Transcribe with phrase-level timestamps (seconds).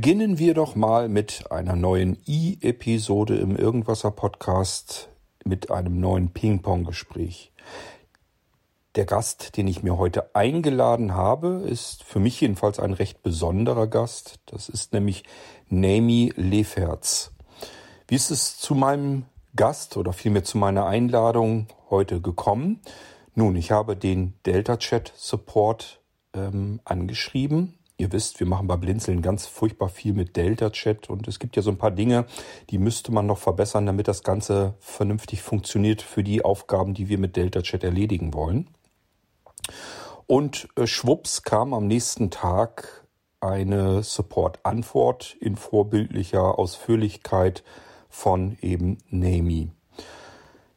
[0.00, 5.08] Beginnen wir doch mal mit einer neuen I-Episode im Irgendwasser Podcast
[5.44, 7.50] mit einem neuen Ping-Pong-Gespräch.
[8.94, 13.88] Der Gast, den ich mir heute eingeladen habe, ist für mich jedenfalls ein recht besonderer
[13.88, 14.38] Gast.
[14.46, 15.24] Das ist nämlich
[15.68, 17.32] Nami Leferz.
[18.06, 19.24] Wie ist es zu meinem
[19.56, 22.78] Gast oder vielmehr zu meiner Einladung heute gekommen?
[23.34, 26.00] Nun, ich habe den Delta Chat Support
[26.34, 31.40] ähm, angeschrieben Ihr wisst, wir machen bei Blinzeln ganz furchtbar viel mit Delta-Chat und es
[31.40, 32.26] gibt ja so ein paar Dinge,
[32.70, 37.18] die müsste man noch verbessern, damit das Ganze vernünftig funktioniert für die Aufgaben, die wir
[37.18, 38.68] mit Delta-Chat erledigen wollen.
[40.28, 43.04] Und äh, schwupps kam am nächsten Tag
[43.40, 47.64] eine Support-Antwort in vorbildlicher Ausführlichkeit
[48.08, 49.72] von eben Nami.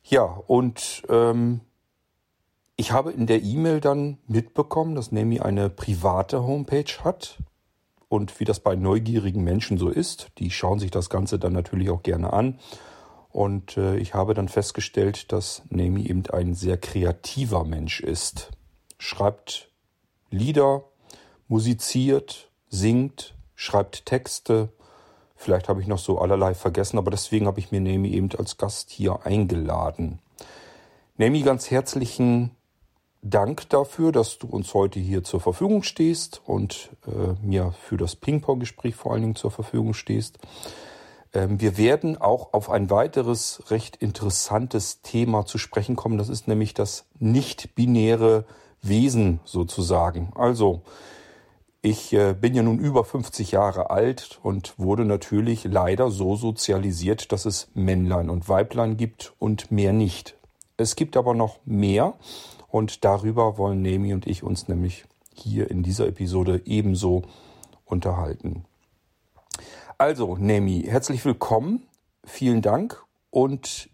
[0.03, 1.61] Ja, und ähm,
[2.81, 7.37] ich habe in der E-Mail dann mitbekommen, dass Nemi eine private Homepage hat.
[8.09, 11.91] Und wie das bei neugierigen Menschen so ist, die schauen sich das Ganze dann natürlich
[11.91, 12.57] auch gerne an.
[13.29, 18.49] Und äh, ich habe dann festgestellt, dass Nemi eben ein sehr kreativer Mensch ist.
[18.97, 19.69] Schreibt
[20.31, 20.85] Lieder,
[21.47, 24.69] musiziert, singt, schreibt Texte.
[25.35, 28.57] Vielleicht habe ich noch so allerlei vergessen, aber deswegen habe ich mir Nemi eben als
[28.57, 30.17] Gast hier eingeladen.
[31.17, 32.55] Nemi, ganz herzlichen
[33.23, 38.15] Dank dafür, dass du uns heute hier zur Verfügung stehst und äh, mir für das
[38.15, 40.39] Ping-Pong-Gespräch vor allen Dingen zur Verfügung stehst.
[41.33, 46.17] Ähm, wir werden auch auf ein weiteres recht interessantes Thema zu sprechen kommen.
[46.17, 48.45] Das ist nämlich das nicht-binäre
[48.81, 50.33] Wesen sozusagen.
[50.35, 50.81] Also,
[51.83, 57.31] ich äh, bin ja nun über 50 Jahre alt und wurde natürlich leider so sozialisiert,
[57.31, 60.35] dass es Männlein und Weiblein gibt und mehr nicht.
[60.77, 62.15] Es gibt aber noch mehr
[62.71, 67.23] und darüber wollen Nemi und ich uns nämlich hier in dieser Episode ebenso
[67.85, 68.65] unterhalten.
[69.97, 71.87] Also, Nemi, herzlich willkommen.
[72.23, 73.03] Vielen Dank.
[73.29, 73.89] Und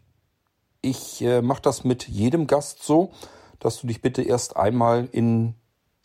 [0.81, 3.11] ich äh, mache das mit jedem Gast so,
[3.59, 5.55] dass du dich bitte erst einmal in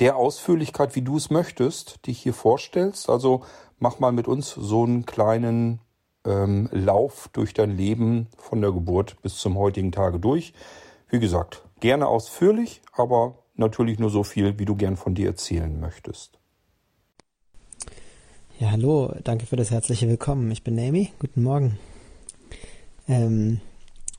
[0.01, 3.09] der Ausführlichkeit, wie du es möchtest, dich hier vorstellst.
[3.09, 3.43] Also
[3.79, 5.81] mach mal mit uns so einen kleinen
[6.25, 10.55] ähm, Lauf durch dein Leben von der Geburt bis zum heutigen Tage durch.
[11.09, 15.81] Wie gesagt, Gerne ausführlich, aber natürlich nur so viel, wie du gern von dir erzählen
[15.81, 16.39] möchtest.
[18.61, 20.49] Ja, hallo, danke für das herzliche Willkommen.
[20.53, 21.11] Ich bin Amy.
[21.19, 21.81] Guten Morgen.
[23.09, 23.61] Ähm,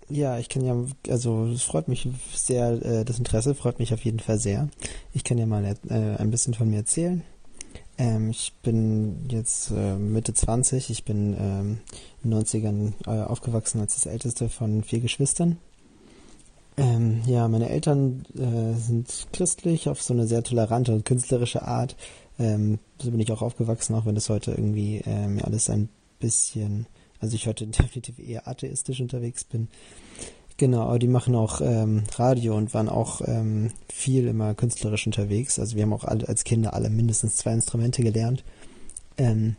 [0.09, 0.75] ja, ich kann ja,
[1.07, 4.68] also es freut mich sehr, äh, das Interesse freut mich auf jeden Fall sehr.
[5.13, 7.24] Ich kann ja mal äh, ein bisschen von mir erzählen.
[7.97, 11.80] Ähm, ich bin jetzt äh, Mitte 20, ich bin ähm,
[12.25, 15.59] in den 90ern äh, aufgewachsen als das älteste von vier Geschwistern.
[16.78, 21.95] Ähm, ja, meine Eltern äh, sind christlich auf so eine sehr tolerante und künstlerische Art.
[22.39, 25.89] Ähm, so bin ich auch aufgewachsen, auch wenn das heute irgendwie ähm, alles ein
[26.19, 26.88] bisschen,
[27.19, 29.67] also ich heute definitiv eher atheistisch unterwegs bin.
[30.57, 35.57] Genau, aber die machen auch ähm, Radio und waren auch ähm, viel immer künstlerisch unterwegs.
[35.59, 38.44] Also wir haben auch alle, als Kinder alle mindestens zwei Instrumente gelernt.
[39.17, 39.56] Ähm,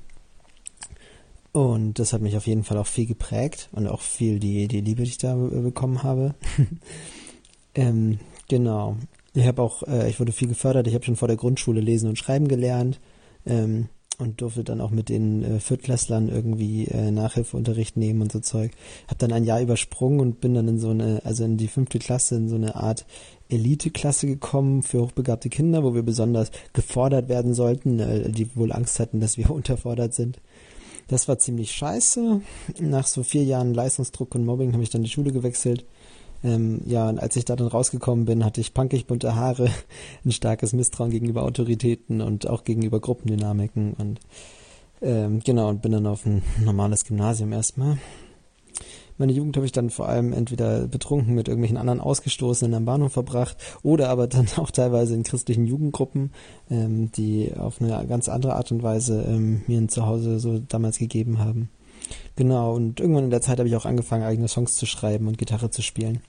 [1.54, 4.80] und das hat mich auf jeden Fall auch viel geprägt und auch viel die, die
[4.80, 6.34] Liebe, die ich da bekommen habe.
[7.76, 8.96] ähm, genau.
[9.34, 10.88] Ich habe auch, äh, ich wurde viel gefördert.
[10.88, 12.98] Ich habe schon vor der Grundschule lesen und schreiben gelernt
[13.46, 13.88] ähm,
[14.18, 18.72] und durfte dann auch mit den äh, Viertklässlern irgendwie äh, Nachhilfeunterricht nehmen und so Zeug.
[19.06, 22.00] Habe dann ein Jahr übersprungen und bin dann in so eine, also in die fünfte
[22.00, 23.06] Klasse in so eine Art
[23.48, 28.98] Elite-Klasse gekommen für hochbegabte Kinder, wo wir besonders gefordert werden sollten, äh, die wohl Angst
[28.98, 30.40] hatten, dass wir unterfordert sind.
[31.08, 32.40] Das war ziemlich scheiße.
[32.80, 35.84] Nach so vier Jahren Leistungsdruck und Mobbing habe ich dann die Schule gewechselt.
[36.42, 39.70] Ähm, ja, und als ich da dann rausgekommen bin, hatte ich punkig bunte Haare,
[40.24, 44.20] ein starkes Misstrauen gegenüber Autoritäten und auch gegenüber Gruppendynamiken und
[45.02, 47.98] ähm, genau, und bin dann auf ein normales Gymnasium erstmal.
[49.16, 53.12] Meine Jugend habe ich dann vor allem entweder betrunken mit irgendwelchen anderen Ausgestoßenen am Bahnhof
[53.12, 56.32] verbracht oder aber dann auch teilweise in christlichen Jugendgruppen,
[56.70, 60.98] ähm, die auf eine ganz andere Art und Weise ähm, mir ein Zuhause so damals
[60.98, 61.68] gegeben haben.
[62.36, 65.38] Genau, und irgendwann in der Zeit habe ich auch angefangen, eigene Songs zu schreiben und
[65.38, 66.20] Gitarre zu spielen.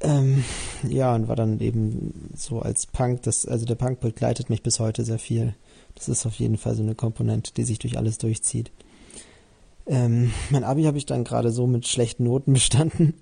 [0.00, 0.44] Ähm,
[0.88, 4.78] ja, und war dann eben so als Punk, das, also der Punk begleitet mich bis
[4.78, 5.54] heute sehr viel.
[5.94, 8.70] Das ist auf jeden Fall so eine Komponente, die sich durch alles durchzieht.
[9.88, 13.14] Ähm, mein Abi habe ich dann gerade so mit schlechten Noten bestanden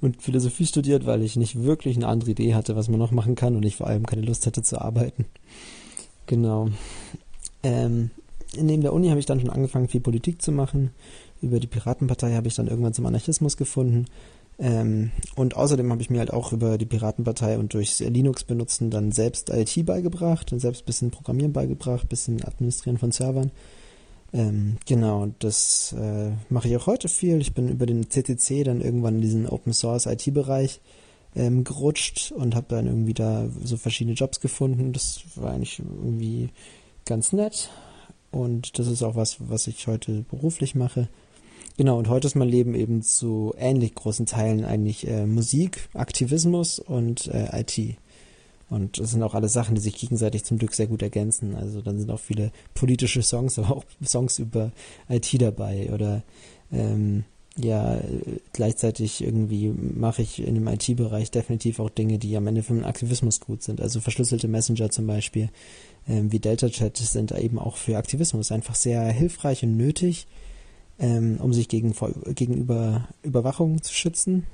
[0.00, 3.34] und Philosophie studiert, weil ich nicht wirklich eine andere Idee hatte, was man noch machen
[3.34, 5.26] kann und ich vor allem keine Lust hatte zu arbeiten.
[6.26, 6.68] Genau.
[7.62, 8.10] Ähm,
[8.56, 10.90] neben der Uni habe ich dann schon angefangen, viel Politik zu machen.
[11.42, 14.06] Über die Piratenpartei habe ich dann irgendwann zum Anarchismus gefunden.
[14.58, 18.90] Ähm, und außerdem habe ich mir halt auch über die Piratenpartei und durchs Linux benutzen
[18.90, 23.50] dann selbst IT beigebracht und selbst ein bisschen Programmieren beigebracht, ein bisschen Administrieren von Servern.
[24.36, 27.40] Ähm, genau, das äh, mache ich auch heute viel.
[27.40, 30.82] Ich bin über den CCC dann irgendwann in diesen Open Source IT-Bereich
[31.34, 34.92] ähm, gerutscht und habe dann irgendwie da so verschiedene Jobs gefunden.
[34.92, 36.50] Das war eigentlich irgendwie
[37.06, 37.70] ganz nett.
[38.30, 41.08] Und das ist auch was, was ich heute beruflich mache.
[41.78, 46.78] Genau, und heute ist mein Leben eben zu ähnlich großen Teilen eigentlich äh, Musik, Aktivismus
[46.78, 47.96] und äh, IT.
[48.68, 51.54] Und das sind auch alle Sachen, die sich gegenseitig zum Glück sehr gut ergänzen.
[51.54, 54.72] Also dann sind auch viele politische Songs, aber auch Songs über
[55.08, 55.90] IT dabei.
[55.92, 56.22] Oder
[56.72, 57.24] ähm,
[57.58, 57.98] ja,
[58.52, 62.84] gleichzeitig irgendwie mache ich in dem IT-Bereich definitiv auch Dinge, die am Ende für den
[62.84, 63.80] Aktivismus gut sind.
[63.80, 65.48] Also verschlüsselte Messenger zum Beispiel,
[66.06, 70.26] ähm, wie Delta Chat, sind eben auch für Aktivismus einfach sehr hilfreich und nötig,
[70.98, 74.44] ähm, um sich gegen, vor, gegenüber Überwachung zu schützen,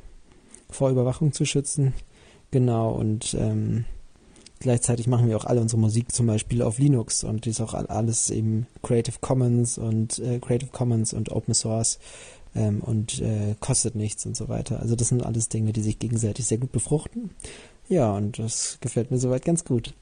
[0.71, 1.95] vor Überwachung zu schützen.
[2.53, 3.85] Genau, und ähm,
[4.63, 7.75] gleichzeitig machen wir auch alle unsere Musik zum Beispiel auf Linux und die ist auch
[7.75, 11.99] alles eben Creative Commons und äh, Creative Commons und Open Source
[12.55, 14.81] ähm, und äh, kostet nichts und so weiter.
[14.81, 17.31] Also das sind alles Dinge, die sich gegenseitig sehr gut befruchten.
[17.89, 19.95] Ja, und das gefällt mir soweit ganz gut.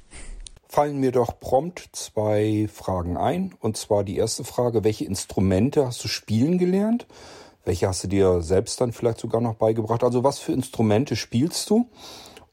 [0.69, 3.55] Fallen mir doch prompt zwei Fragen ein.
[3.61, 7.07] Und zwar die erste Frage, welche Instrumente hast du spielen gelernt?
[7.65, 10.05] Welche hast du dir selbst dann vielleicht sogar noch beigebracht?
[10.05, 11.89] Also was für Instrumente spielst du?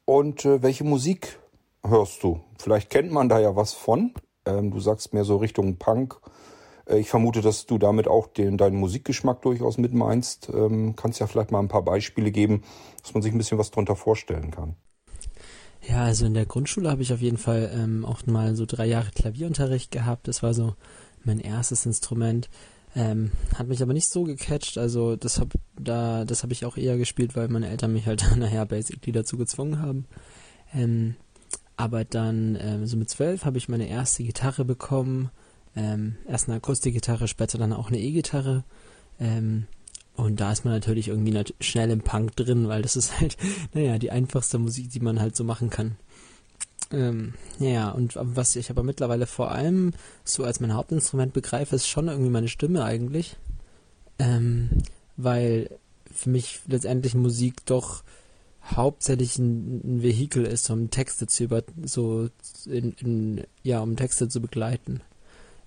[0.06, 1.38] Und äh, welche Musik
[1.90, 2.42] hörst du?
[2.58, 4.14] Vielleicht kennt man da ja was von.
[4.46, 6.20] Ähm, du sagst mehr so Richtung Punk.
[6.86, 10.50] Äh, ich vermute, dass du damit auch den, deinen Musikgeschmack durchaus mit meinst.
[10.54, 12.64] Ähm, kannst ja vielleicht mal ein paar Beispiele geben,
[13.02, 14.76] dass man sich ein bisschen was drunter vorstellen kann.
[15.88, 18.86] Ja, also in der Grundschule habe ich auf jeden Fall ähm, auch mal so drei
[18.86, 20.28] Jahre Klavierunterricht gehabt.
[20.28, 20.76] Das war so
[21.24, 22.50] mein erstes Instrument.
[22.96, 24.78] Ähm, hat mich aber nicht so gecatcht.
[24.78, 28.26] Also das habe da, das habe ich auch eher gespielt, weil meine Eltern mich halt
[28.38, 30.06] nachher basically dazu gezwungen haben.
[30.74, 31.16] Ähm,
[31.78, 35.30] aber dann, ähm, so mit zwölf, habe ich meine erste Gitarre bekommen.
[35.76, 38.64] Ähm, erst eine Akustikgitarre, später dann auch eine E-Gitarre.
[39.20, 39.68] Ähm,
[40.16, 43.38] und da ist man natürlich irgendwie nat schnell im Punk drin, weil das ist halt,
[43.74, 45.96] naja, die einfachste Musik, die man halt so machen kann.
[46.92, 51.88] Ähm, ja, und was ich aber mittlerweile vor allem so als mein Hauptinstrument begreife, ist
[51.88, 53.38] schon irgendwie meine Stimme eigentlich.
[54.18, 54.70] Ähm,
[55.16, 55.70] weil
[56.12, 58.04] für mich letztendlich Musik doch
[58.76, 62.30] hauptsächlich ein, ein Vehikel ist, um Texte zu über so
[62.66, 65.02] in, in, ja, um Texte zu begleiten.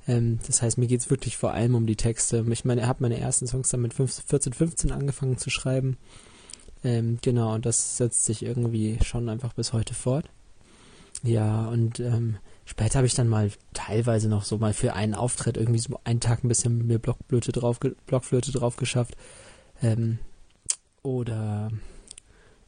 [0.06, 2.44] Ähm, das heißt, mir geht es wirklich vor allem um die Texte.
[2.50, 5.96] Ich meine, ich habe meine ersten Songs dann mit 15, 14, 15 angefangen zu schreiben.
[6.82, 10.26] Ähm, genau, und das setzt sich irgendwie schon einfach bis heute fort.
[11.22, 15.58] Ja, und ähm, später habe ich dann mal teilweise noch so mal für einen Auftritt
[15.58, 19.16] irgendwie so einen Tag ein bisschen mit mir Blockflöte drauf, Blockflöte drauf geschafft.
[19.82, 20.18] Ähm,
[21.02, 21.70] oder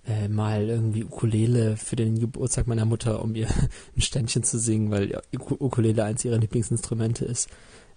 [0.07, 3.49] äh, mal irgendwie Ukulele für den Geburtstag meiner Mutter, um ihr
[3.97, 7.49] ein Ständchen zu singen, weil Ukulele eins ihrer Lieblingsinstrumente ist.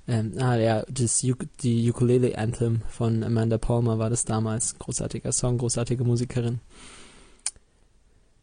[0.07, 1.25] Ähm, ah ja, das
[1.61, 4.77] die Ukulele Anthem von Amanda Palmer war das damals.
[4.77, 6.59] Großartiger Song, großartige Musikerin.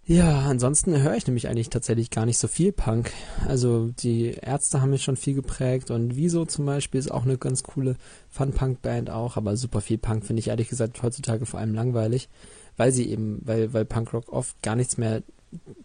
[0.05, 3.13] Ja, ansonsten höre ich nämlich eigentlich tatsächlich gar nicht so viel Punk.
[3.47, 7.39] Also die Ärzte haben mich schon viel geprägt und Wieso zum Beispiel ist auch eine
[7.39, 7.95] ganz coole
[8.29, 12.29] Fun-Punk-Band auch, aber super viel Punk finde ich ehrlich gesagt heutzutage vor allem langweilig
[12.77, 15.23] weil sie eben, weil, weil Punkrock oft gar nichts mehr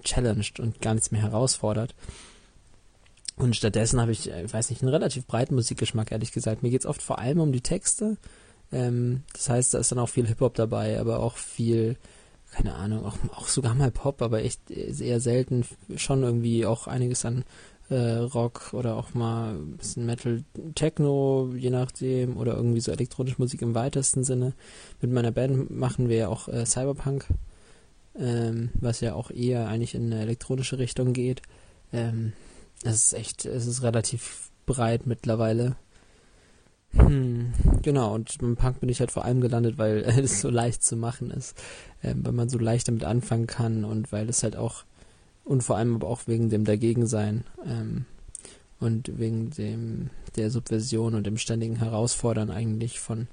[0.04, 1.96] challenged und gar nichts mehr herausfordert.
[3.36, 6.64] Und stattdessen habe ich, ich äh, weiß nicht, einen relativ breiten Musikgeschmack, ehrlich gesagt.
[6.64, 8.18] Mir geht es oft vor allem um die Texte.
[8.72, 11.98] Ähm, das heißt, da ist dann auch viel Hip-Hop dabei, aber auch viel,
[12.52, 15.66] keine Ahnung, auch, auch sogar mal Pop, aber echt eher selten.
[15.96, 17.44] Schon irgendwie auch einiges an
[17.90, 20.44] äh, Rock oder auch mal ein bisschen Metal,
[20.76, 24.54] Techno, je nachdem, oder irgendwie so elektronische Musik im weitesten Sinne.
[25.02, 27.26] Mit meiner Band machen wir ja auch äh, Cyberpunk,
[28.20, 31.42] ähm, was ja auch eher eigentlich in eine elektronische Richtung geht.
[31.94, 32.34] Ähm,
[32.84, 35.78] es ist echt, es ist relativ breit mittlerweile.
[36.94, 40.84] Hm, genau, und beim Punk bin ich halt vor allem gelandet, weil es so leicht
[40.84, 41.58] zu machen ist,
[42.04, 44.84] ähm, weil man so leicht damit anfangen kann und weil es halt auch
[45.48, 48.06] und vor allem aber auch wegen dem Dagegensein ähm,
[48.80, 53.28] und wegen dem der Subversion und dem ständigen Herausfordern eigentlich von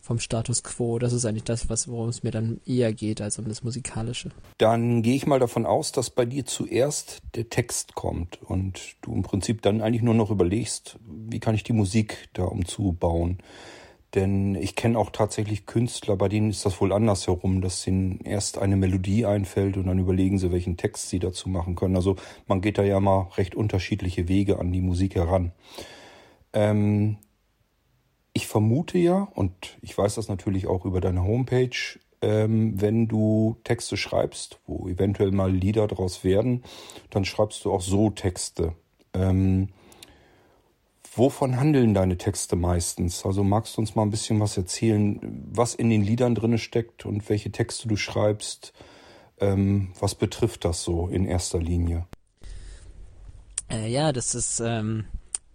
[0.00, 0.98] vom Status quo.
[0.98, 4.30] Das ist eigentlich das, was worum es mir dann eher geht als um das Musikalische.
[4.56, 9.12] Dann gehe ich mal davon aus, dass bei dir zuerst der Text kommt und du
[9.12, 13.38] im Prinzip dann eigentlich nur noch überlegst, wie kann ich die Musik da umzubauen.
[14.14, 18.56] Denn ich kenne auch tatsächlich Künstler, bei denen ist das wohl andersherum, dass ihnen erst
[18.56, 21.96] eine Melodie einfällt und dann überlegen sie, welchen Text sie dazu machen können.
[21.96, 25.52] Also man geht da ja mal recht unterschiedliche Wege an die Musik heran.
[26.54, 27.18] Ähm,
[28.32, 33.56] ich vermute ja, und ich weiß das natürlich auch über deine Homepage, ähm, wenn du
[33.64, 36.62] Texte schreibst, wo eventuell mal Lieder draus werden,
[37.10, 38.72] dann schreibst du auch so Texte.
[39.12, 39.68] Ähm,
[41.18, 43.26] Wovon handeln deine Texte meistens?
[43.26, 45.18] Also magst du uns mal ein bisschen was erzählen,
[45.52, 48.72] was in den Liedern drin steckt und welche Texte du schreibst?
[49.40, 52.06] Ähm, was betrifft das so in erster Linie?
[53.68, 55.06] Äh, ja, das ist ähm,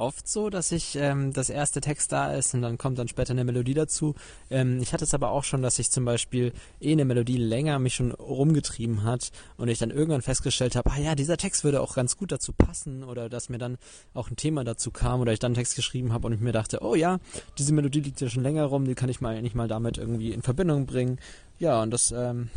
[0.03, 3.31] oft so, dass ich ähm, das erste Text da ist und dann kommt dann später
[3.31, 4.15] eine Melodie dazu.
[4.49, 7.79] Ähm, ich hatte es aber auch schon, dass ich zum Beispiel eh eine Melodie länger
[7.79, 11.81] mich schon rumgetrieben hat und ich dann irgendwann festgestellt habe, ah ja, dieser Text würde
[11.81, 13.77] auch ganz gut dazu passen oder dass mir dann
[14.13, 16.51] auch ein Thema dazu kam oder ich dann einen Text geschrieben habe und ich mir
[16.51, 17.19] dachte, oh ja,
[17.57, 20.33] diese Melodie liegt ja schon länger rum, die kann ich mal nicht mal damit irgendwie
[20.33, 21.17] in Verbindung bringen.
[21.59, 22.49] Ja, und das ähm,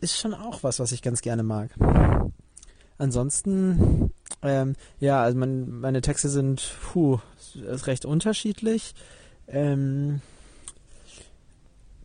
[0.00, 1.70] ist schon auch was, was ich ganz gerne mag.
[2.98, 4.10] Ansonsten,
[4.42, 7.18] ähm, ja, also mein, meine Texte sind puh,
[7.56, 8.94] recht unterschiedlich.
[9.48, 10.20] Ähm,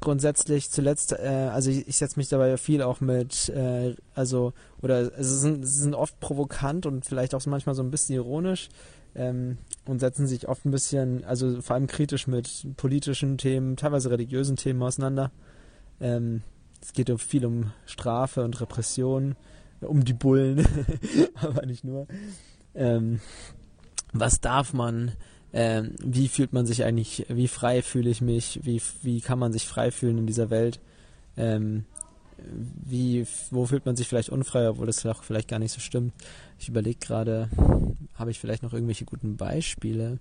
[0.03, 5.17] grundsätzlich zuletzt, äh, also ich, ich setze mich dabei viel auch mit, äh, also, oder
[5.17, 8.69] es sind, sie sind oft provokant und vielleicht auch manchmal so ein bisschen ironisch
[9.15, 14.09] ähm, und setzen sich oft ein bisschen, also vor allem kritisch mit politischen Themen, teilweise
[14.11, 15.31] religiösen Themen auseinander.
[16.01, 16.41] Ähm,
[16.81, 19.37] es geht viel um Strafe und Repression
[19.83, 20.65] um die Bullen,
[21.35, 22.07] aber nicht nur.
[22.75, 23.19] Ähm,
[24.11, 25.13] was darf man?
[25.53, 27.25] Ähm, wie fühlt man sich eigentlich?
[27.29, 28.59] Wie frei fühle ich mich?
[28.63, 30.79] Wie, wie kann man sich frei fühlen in dieser Welt?
[31.37, 31.85] Ähm,
[32.37, 36.13] wie, wo fühlt man sich vielleicht unfrei, obwohl das auch vielleicht gar nicht so stimmt?
[36.59, 37.49] Ich überlege gerade,
[38.15, 40.19] habe ich vielleicht noch irgendwelche guten Beispiele?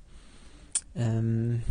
[0.94, 1.62] Ähm,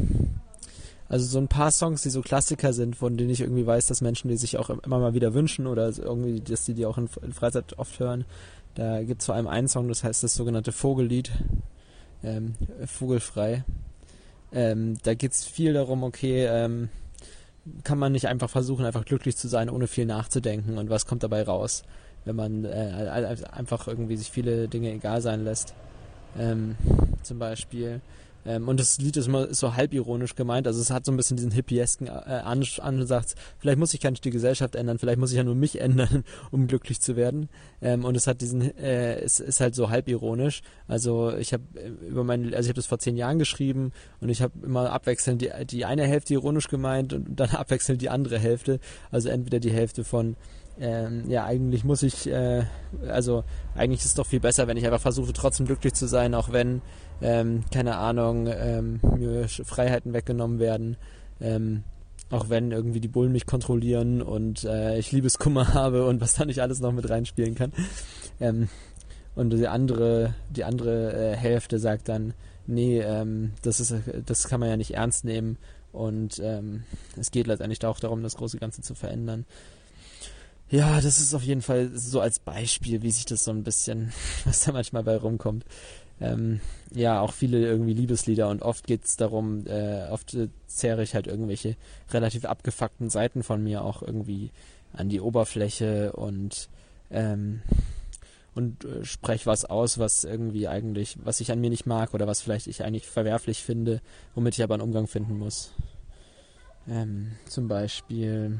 [1.12, 4.00] also so ein paar Songs, die so Klassiker sind, von denen ich irgendwie weiß, dass
[4.00, 7.10] Menschen die sich auch immer mal wieder wünschen oder irgendwie, dass die die auch in,
[7.22, 8.24] in Freizeit oft hören.
[8.76, 11.30] Da gibt es vor allem einen Song, das heißt das sogenannte Vogellied,
[12.24, 12.54] ähm,
[12.86, 13.66] Vogelfrei.
[14.54, 16.88] Ähm, da geht es viel darum, okay, ähm,
[17.84, 21.24] kann man nicht einfach versuchen, einfach glücklich zu sein, ohne viel nachzudenken und was kommt
[21.24, 21.84] dabei raus,
[22.24, 25.74] wenn man äh, einfach irgendwie sich viele Dinge egal sein lässt.
[26.40, 26.78] Ähm,
[27.22, 28.00] zum Beispiel
[28.46, 31.38] ähm, und das Lied ist immer so halbironisch gemeint, also es hat so ein bisschen
[31.38, 33.36] diesen hippiesken äh, Ansatz.
[33.60, 36.24] Vielleicht muss ich gar nicht die Gesellschaft ändern, vielleicht muss ich ja nur mich ändern,
[36.52, 37.50] um glücklich zu werden.
[37.82, 40.62] Ähm, und es hat diesen, äh, es ist halt so halbironisch.
[40.88, 44.30] Also ich habe äh, über mein, also ich habe das vor zehn Jahren geschrieben und
[44.30, 48.40] ich habe immer abwechselnd die, die eine Hälfte ironisch gemeint und dann abwechselnd die andere
[48.40, 48.80] Hälfte.
[49.12, 50.36] Also entweder die Hälfte von
[50.80, 52.64] ähm, ja, eigentlich muss ich, äh,
[53.08, 53.44] also
[53.76, 56.52] eigentlich ist es doch viel besser, wenn ich einfach versuche, trotzdem glücklich zu sein, auch
[56.52, 56.82] wenn
[57.22, 60.98] ähm, keine Ahnung, ähm, mir Freiheiten weggenommen werden,
[61.40, 61.84] ähm,
[62.30, 66.46] auch wenn irgendwie die Bullen mich kontrollieren und äh, ich Liebeskummer habe und was da
[66.46, 67.74] nicht alles noch mit reinspielen kann.
[68.40, 68.70] Ähm,
[69.36, 72.34] und die andere, die andere äh, Hälfte sagt dann,
[72.68, 73.94] nee, ähm, das ist,
[74.26, 75.58] das kann man ja nicht ernst nehmen
[75.92, 76.84] und ähm,
[77.18, 79.46] es geht letztendlich auch darum, das große Ganze zu verändern.
[80.70, 84.14] Ja, das ist auf jeden Fall so als Beispiel, wie sich das so ein bisschen,
[84.46, 85.66] was da manchmal bei rumkommt,
[86.22, 86.62] ähm,
[86.94, 91.16] ja auch viele irgendwie Liebeslieder und oft geht es darum, äh, oft äh, zehre ich
[91.16, 91.76] halt irgendwelche
[92.12, 94.52] relativ abgefuckten Seiten von mir auch irgendwie
[94.94, 96.70] an die Oberfläche und
[97.10, 97.62] ähm,
[98.54, 102.28] und äh, spreche was aus, was irgendwie eigentlich, was ich an mir nicht mag oder
[102.28, 104.02] was vielleicht ich eigentlich verwerflich finde,
[104.36, 105.72] womit ich aber einen Umgang finden muss.
[106.88, 108.60] Ähm, zum Beispiel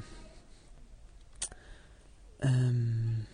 [2.42, 3.26] ähm,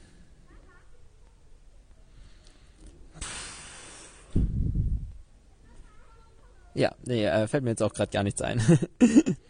[6.73, 8.61] Ja, nee, äh, fällt mir jetzt auch gerade gar nichts ein.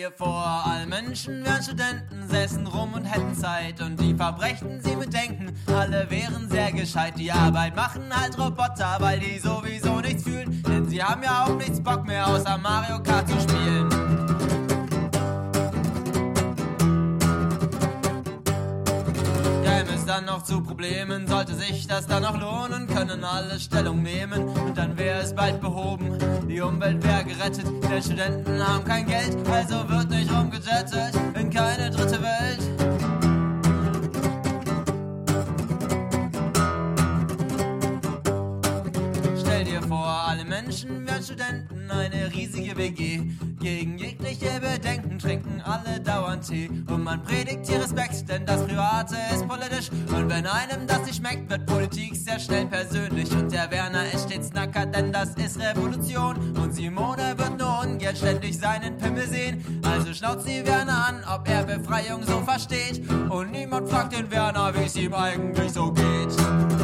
[0.00, 4.96] Dir vor, all Menschen wären Studenten, säßen rum und hätten Zeit und die Verbrechen sie
[4.96, 7.18] bedenken, alle wären sehr gescheit.
[7.18, 11.54] Die Arbeit machen halt Roboter, weil die sowieso nichts fühlen, denn sie haben ja auch
[11.58, 14.09] nichts Bock mehr, außer Mario Kart zu spielen.
[20.10, 24.76] Dann noch zu Problemen, sollte sich das dann noch lohnen, können alle Stellung nehmen und
[24.76, 26.18] dann wäre es bald behoben.
[26.48, 31.90] Die Umwelt wäre gerettet, denn Studenten haben kein Geld, also wird nicht rumgejettet in keine
[31.90, 32.79] dritte Welt.
[40.70, 43.22] Menschen wären Studenten, eine riesige WG.
[43.58, 46.70] Gegen jegliche Bedenken trinken alle dauernd Tee.
[46.86, 49.90] Und man predigt hier Respekt, denn das Private ist politisch.
[50.16, 53.28] Und wenn einem das nicht schmeckt, wird Politik sehr schnell persönlich.
[53.32, 56.36] Und der Werner ist stets nackert, denn das ist Revolution.
[56.56, 59.82] Und Simone wird nur ungern ständig seinen Pimmel sehen.
[59.82, 63.10] Also schnauzt sie Werner an, ob er Befreiung so versteht.
[63.28, 66.79] Und niemand fragt den Werner, wie es ihm eigentlich so geht.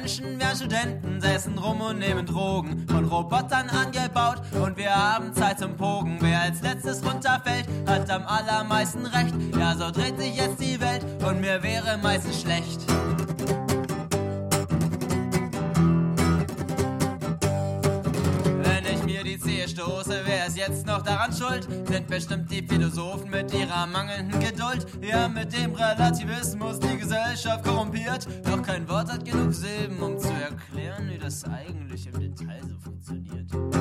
[0.00, 5.58] Menschen wären Studenten, säßen rum und nehmen Drogen, von Robotern angebaut und wir haben Zeit
[5.58, 6.18] zum Pogen.
[6.20, 9.34] Wer als letztes runterfällt, hat am allermeisten Recht.
[9.58, 12.80] Ja, so dreht sich jetzt die Welt und mir wäre meistens schlecht.
[19.66, 21.68] Stoße, wer ist jetzt noch daran schuld?
[21.88, 24.86] Sind bestimmt die Philosophen mit ihrer mangelnden Geduld.
[25.02, 28.26] Ja, mit dem Relativismus die Gesellschaft korrumpiert.
[28.44, 32.78] Doch kein Wort hat genug Silben, um zu erklären, wie das eigentlich im Detail so
[32.78, 33.75] funktioniert.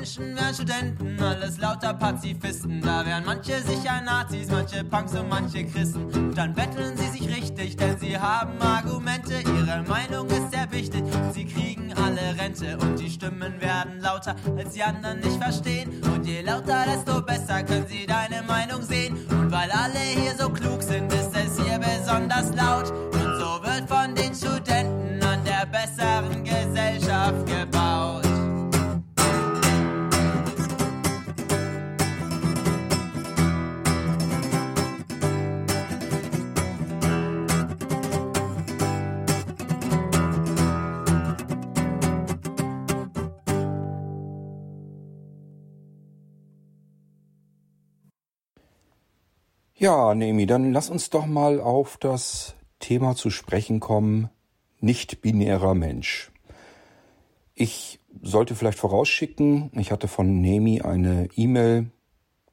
[0.00, 2.80] Menschen wären Studenten, alles lauter Pazifisten.
[2.80, 6.04] Da wären manche sicher Nazis, manche Punks und manche Christen.
[6.04, 9.34] Und dann betteln sie sich richtig, denn sie haben Argumente.
[9.34, 11.04] Ihre Meinung ist sehr wichtig.
[11.34, 15.90] Sie kriegen alle Rente und die Stimmen werden lauter, als die anderen nicht verstehen.
[16.14, 19.18] Und je lauter, desto besser können sie deine Meinung sehen.
[19.28, 22.90] Und weil alle hier so klug sind, ist es hier besonders laut.
[22.90, 27.59] Und so wird von den Studenten an der besseren Gesellschaft gebaut.
[49.80, 54.28] Ja, Nemi, dann lass uns doch mal auf das Thema zu sprechen kommen,
[54.80, 56.30] nicht-binärer Mensch.
[57.54, 61.90] Ich sollte vielleicht vorausschicken, ich hatte von Nemi eine E-Mail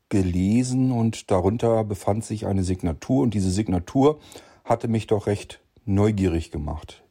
[0.07, 4.21] gelesen und darunter befand sich eine Signatur und diese Signatur
[4.63, 7.03] hatte mich doch recht neugierig gemacht.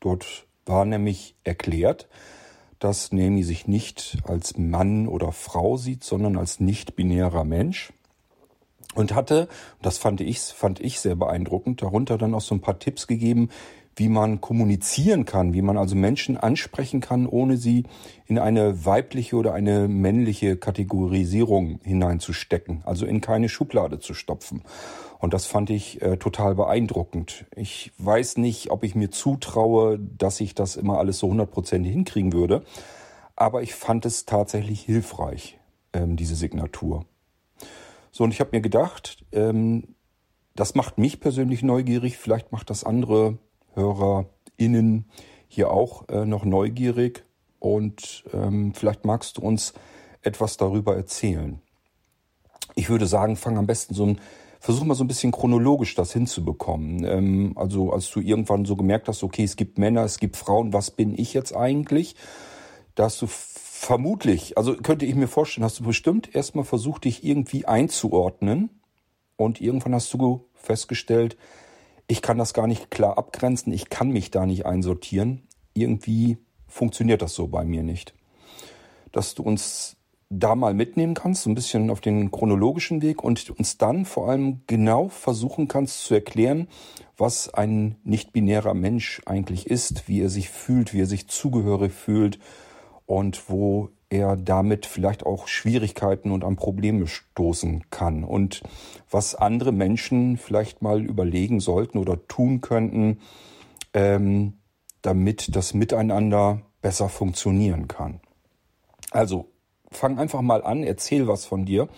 [0.00, 2.10] Dort war nämlich erklärt,
[2.78, 7.94] dass Nemi sich nicht als Mann oder Frau sieht, sondern als nicht-binärer Mensch
[8.94, 9.48] und hatte,
[9.80, 13.48] das fand ich, fand ich sehr beeindruckend, darunter dann auch so ein paar Tipps gegeben,
[13.96, 17.84] wie man kommunizieren kann, wie man also Menschen ansprechen kann, ohne sie
[18.26, 24.62] in eine weibliche oder eine männliche Kategorisierung hineinzustecken, also in keine Schublade zu stopfen.
[25.18, 27.44] Und das fand ich äh, total beeindruckend.
[27.54, 32.32] Ich weiß nicht, ob ich mir zutraue, dass ich das immer alles so hundertprozentig hinkriegen
[32.32, 32.64] würde,
[33.36, 35.58] aber ich fand es tatsächlich hilfreich,
[35.92, 37.04] ähm, diese Signatur.
[38.12, 39.96] So, und ich habe mir gedacht, ähm,
[40.54, 43.38] das macht mich persönlich neugierig, vielleicht macht das andere
[43.74, 45.06] HörerInnen
[45.48, 47.24] hier auch äh, noch neugierig
[47.58, 49.72] und ähm, vielleicht magst du uns
[50.20, 51.62] etwas darüber erzählen.
[52.74, 54.20] Ich würde sagen, fang am besten so ein,
[54.60, 57.04] versuch mal so ein bisschen chronologisch das hinzubekommen.
[57.04, 60.74] Ähm, also als du irgendwann so gemerkt hast, okay, es gibt Männer, es gibt Frauen,
[60.74, 62.14] was bin ich jetzt eigentlich?
[62.94, 63.26] Da hast du
[63.82, 68.70] vermutlich, also könnte ich mir vorstellen, hast du bestimmt erstmal versucht, dich irgendwie einzuordnen
[69.36, 71.36] und irgendwann hast du festgestellt,
[72.06, 75.42] ich kann das gar nicht klar abgrenzen, ich kann mich da nicht einsortieren.
[75.74, 78.14] Irgendwie funktioniert das so bei mir nicht.
[79.10, 79.96] Dass du uns
[80.30, 84.28] da mal mitnehmen kannst, so ein bisschen auf den chronologischen Weg und uns dann vor
[84.28, 86.68] allem genau versuchen kannst zu erklären,
[87.16, 92.38] was ein nicht-binärer Mensch eigentlich ist, wie er sich fühlt, wie er sich zugehörig fühlt,
[93.06, 98.62] und wo er damit vielleicht auch Schwierigkeiten und an Probleme stoßen kann und
[99.10, 103.20] was andere Menschen vielleicht mal überlegen sollten oder tun könnten,
[103.94, 104.54] ähm,
[105.00, 108.20] damit das Miteinander besser funktionieren kann.
[109.10, 109.46] Also
[109.90, 111.88] fang einfach mal an, erzähl was von dir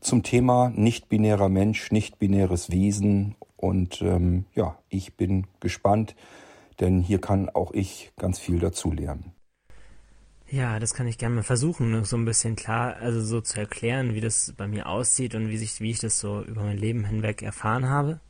[0.00, 6.14] zum Thema nicht-binärer Mensch, nicht-binäres Wesen und ähm, ja, ich bin gespannt,
[6.78, 9.35] denn hier kann auch ich ganz viel dazu lernen.
[10.48, 14.14] Ja, das kann ich gerne mal versuchen, so ein bisschen klar, also so zu erklären,
[14.14, 17.04] wie das bei mir aussieht und wie sich, wie ich das so über mein Leben
[17.04, 18.20] hinweg erfahren habe.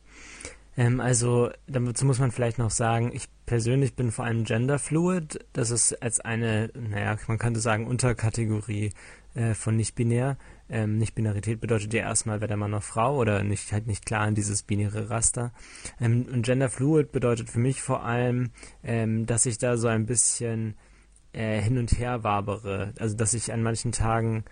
[0.77, 5.45] Ähm, also dazu muss man vielleicht noch sagen, ich persönlich bin vor allem genderfluid.
[5.53, 8.91] Das ist als eine, naja, man könnte sagen, Unterkategorie
[9.35, 10.37] äh, von nicht-binär.
[10.69, 14.35] Ähm, Nicht-Binarität bedeutet ja erstmal weder Mann noch Frau oder nicht halt nicht klar in
[14.35, 15.51] dieses binäre Raster.
[16.01, 18.49] Ähm, und genderfluid bedeutet für mich vor allem,
[18.83, 20.75] ähm, dass ich da so ein bisschen
[21.37, 22.93] äh, hin und her wabere.
[22.99, 24.43] Also dass ich an manchen Tagen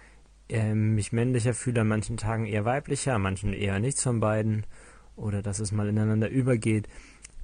[0.50, 4.66] äh, mich männlicher fühle, an manchen Tagen eher weiblicher, an manchen eher nichts von beiden
[5.16, 6.88] oder dass es mal ineinander übergeht,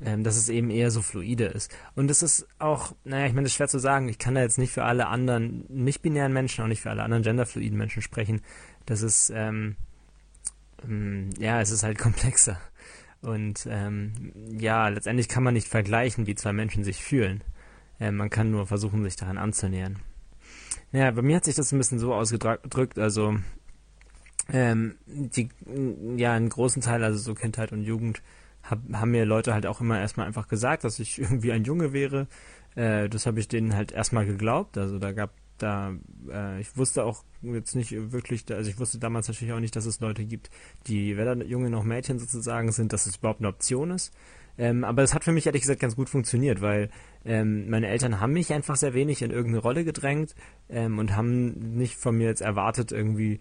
[0.04, 1.76] ähm, dass es eben eher so fluide ist.
[1.96, 4.42] Und es ist auch, naja, ich meine, es ist schwer zu sagen, ich kann da
[4.42, 8.42] jetzt nicht für alle anderen nicht-binären Menschen, auch nicht für alle anderen genderfluiden Menschen sprechen.
[8.86, 9.76] Das ist, ähm,
[10.84, 12.60] ähm, ja, es ist halt komplexer.
[13.22, 17.44] Und ähm, ja, letztendlich kann man nicht vergleichen, wie zwei Menschen sich fühlen.
[18.02, 20.00] Ähm, man kann nur versuchen, sich daran anzunähern.
[20.92, 23.38] Naja, bei mir hat sich das ein bisschen so ausgedrückt, also
[24.52, 25.50] ähm, die,
[26.18, 28.24] ja, einen großen Teil, also so Kindheit und Jugend,
[28.64, 31.94] hab, haben mir Leute halt auch immer erstmal einfach gesagt, dass ich irgendwie ein Junge
[31.94, 32.28] wäre.
[32.76, 34.80] Äh, das habe ich denen halt erstmal geglaubt.
[34.80, 35.94] Also da gab da,
[36.28, 39.86] äh, ich wusste auch jetzt nicht wirklich, also ich wusste damals natürlich auch nicht, dass
[39.86, 40.50] es Leute gibt,
[40.88, 44.12] die weder Junge noch Mädchen sozusagen sind, dass es überhaupt eine Option ist.
[44.62, 46.92] Ähm, aber es hat für mich ehrlich gesagt ganz gut funktioniert, weil
[47.26, 50.36] ähm, meine Eltern haben mich einfach sehr wenig in irgendeine Rolle gedrängt
[50.70, 53.40] ähm, und haben nicht von mir jetzt erwartet, irgendwie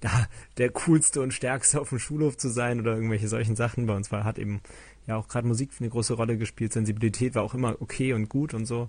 [0.00, 3.86] da der coolste und stärkste auf dem Schulhof zu sein oder irgendwelche solchen Sachen.
[3.86, 4.60] Bei uns war, hat eben
[5.08, 6.72] ja auch gerade Musik eine große Rolle gespielt.
[6.72, 8.88] Sensibilität war auch immer okay und gut und so.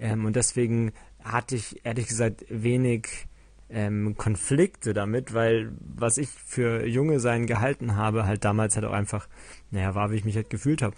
[0.00, 0.90] Ähm, und deswegen
[1.22, 3.28] hatte ich ehrlich gesagt wenig
[3.68, 8.92] ähm, Konflikte damit, weil was ich für Junge sein gehalten habe, halt damals halt auch
[8.92, 9.28] einfach,
[9.70, 10.96] naja, war, wie ich mich halt gefühlt habe.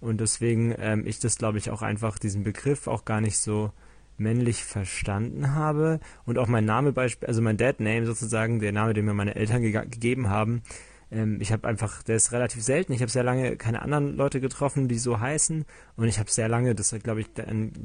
[0.00, 3.72] Und deswegen ähm, ich das, glaube ich, auch einfach diesen Begriff auch gar nicht so
[4.16, 6.94] männlich verstanden habe und auch mein Name
[7.26, 10.62] also mein Dad Name sozusagen, der Name, den mir meine Eltern ge gegeben haben,
[11.10, 12.92] ähm, ich habe einfach, der ist relativ selten.
[12.92, 15.64] Ich habe sehr lange keine anderen Leute getroffen, die so heißen
[15.96, 17.28] und ich habe sehr lange, das glaube ich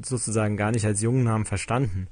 [0.03, 2.07] sozusagen gar nicht als Jungennamen verstanden.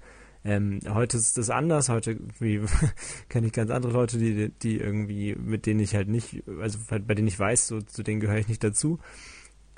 [0.47, 1.89] Ähm, heute ist das anders.
[1.89, 2.15] Heute
[3.29, 7.15] kenne ich ganz andere Leute, die, die irgendwie, mit denen ich halt nicht, also bei
[7.15, 8.97] denen ich weiß, so, zu denen gehöre ich nicht dazu.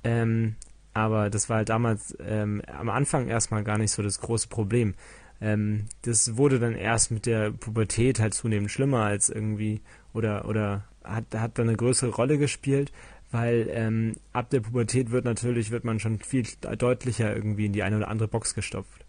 [0.03, 0.58] Ähm,
[0.93, 4.93] aber das war halt damals ähm, am Anfang erstmal gar nicht so das große Problem.
[5.41, 9.82] Ähm, das wurde dann erst mit der Pubertät halt zunehmend schlimmer als irgendwie
[10.13, 12.91] oder oder hat hat dann eine größere Rolle gespielt,
[13.32, 16.43] weil ähm, ab der Pubertät wird natürlich wird man schon viel
[16.77, 19.05] deutlicher irgendwie in die eine oder andere Box gestopft.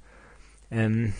[0.71, 1.13] Ähm,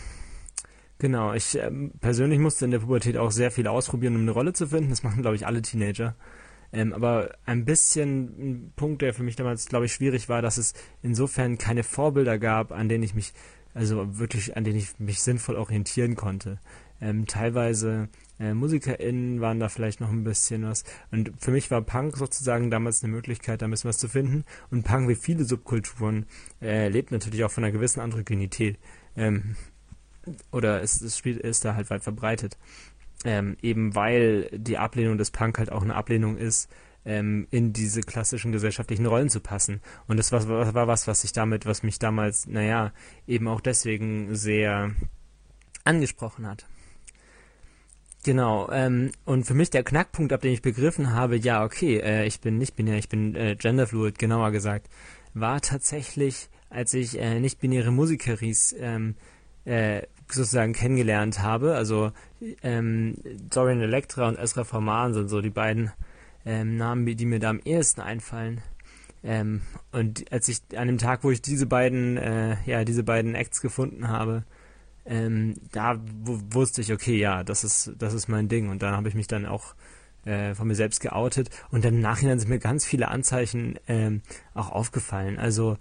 [1.01, 4.53] genau, ich ähm, persönlich musste in der Pubertät auch sehr viel ausprobieren, um eine Rolle
[4.53, 4.91] zu finden.
[4.91, 6.15] Das machen glaube ich alle Teenager.
[6.71, 10.57] Ähm, aber ein bisschen ein Punkt, der für mich damals, glaube ich, schwierig war, dass
[10.57, 13.33] es insofern keine Vorbilder gab, an denen ich mich,
[13.73, 16.59] also wirklich, an denen ich mich sinnvoll orientieren konnte.
[17.01, 18.07] Ähm, teilweise
[18.39, 20.83] äh, MusikerInnen waren da vielleicht noch ein bisschen was.
[21.11, 24.45] Und für mich war Punk sozusagen damals eine Möglichkeit, da ein bisschen was zu finden.
[24.69, 26.27] Und Punk, wie viele Subkulturen,
[26.61, 28.77] äh, lebt natürlich auch von einer gewissen Androgynität.
[29.17, 29.55] Ähm,
[30.51, 32.57] oder es, es spielt, ist da halt weit verbreitet
[33.25, 36.69] ähm, eben weil die Ablehnung des Punk halt auch eine Ablehnung ist,
[37.03, 39.81] ähm, in diese klassischen gesellschaftlichen Rollen zu passen.
[40.07, 42.93] Und das war, war, war was, was ich damit, was mich damals, naja,
[43.27, 44.91] eben auch deswegen sehr
[45.83, 46.67] angesprochen hat.
[48.23, 52.25] Genau, ähm, und für mich der Knackpunkt, ab dem ich begriffen habe, ja, okay, äh,
[52.27, 54.89] ich bin nicht binär, ich bin äh, genderfluid, genauer gesagt,
[55.33, 59.15] war tatsächlich, als ich äh, nicht-binäre Musikeries ähm,
[59.65, 61.75] äh, sozusagen kennengelernt habe.
[61.75, 62.11] Also
[62.63, 63.15] ähm,
[63.49, 65.91] Dorian Electra und Ezra Forman sind so die beiden
[66.45, 68.61] ähm, Namen, die mir da am ehesten einfallen.
[69.23, 73.35] Ähm, und als ich an dem Tag, wo ich diese beiden, äh, ja, diese beiden
[73.35, 74.43] Acts gefunden habe,
[75.05, 78.69] ähm, da wusste ich, okay, ja, das ist, das ist mein Ding.
[78.69, 79.75] Und dann habe ich mich dann auch
[80.25, 81.49] äh, von mir selbst geoutet.
[81.69, 84.21] Und dann im Nachhinein sind mir ganz viele Anzeichen ähm,
[84.53, 85.37] auch aufgefallen.
[85.37, 85.77] Also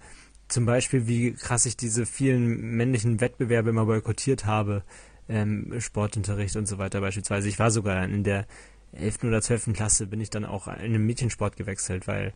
[0.50, 4.82] zum Beispiel, wie krass ich diese vielen männlichen Wettbewerbe immer boykottiert habe,
[5.28, 7.48] ähm, Sportunterricht und so weiter beispielsweise.
[7.48, 8.46] Ich war sogar in der
[8.92, 9.24] 11.
[9.24, 9.72] oder 12.
[9.72, 12.34] Klasse, bin ich dann auch in den Mädchensport gewechselt, weil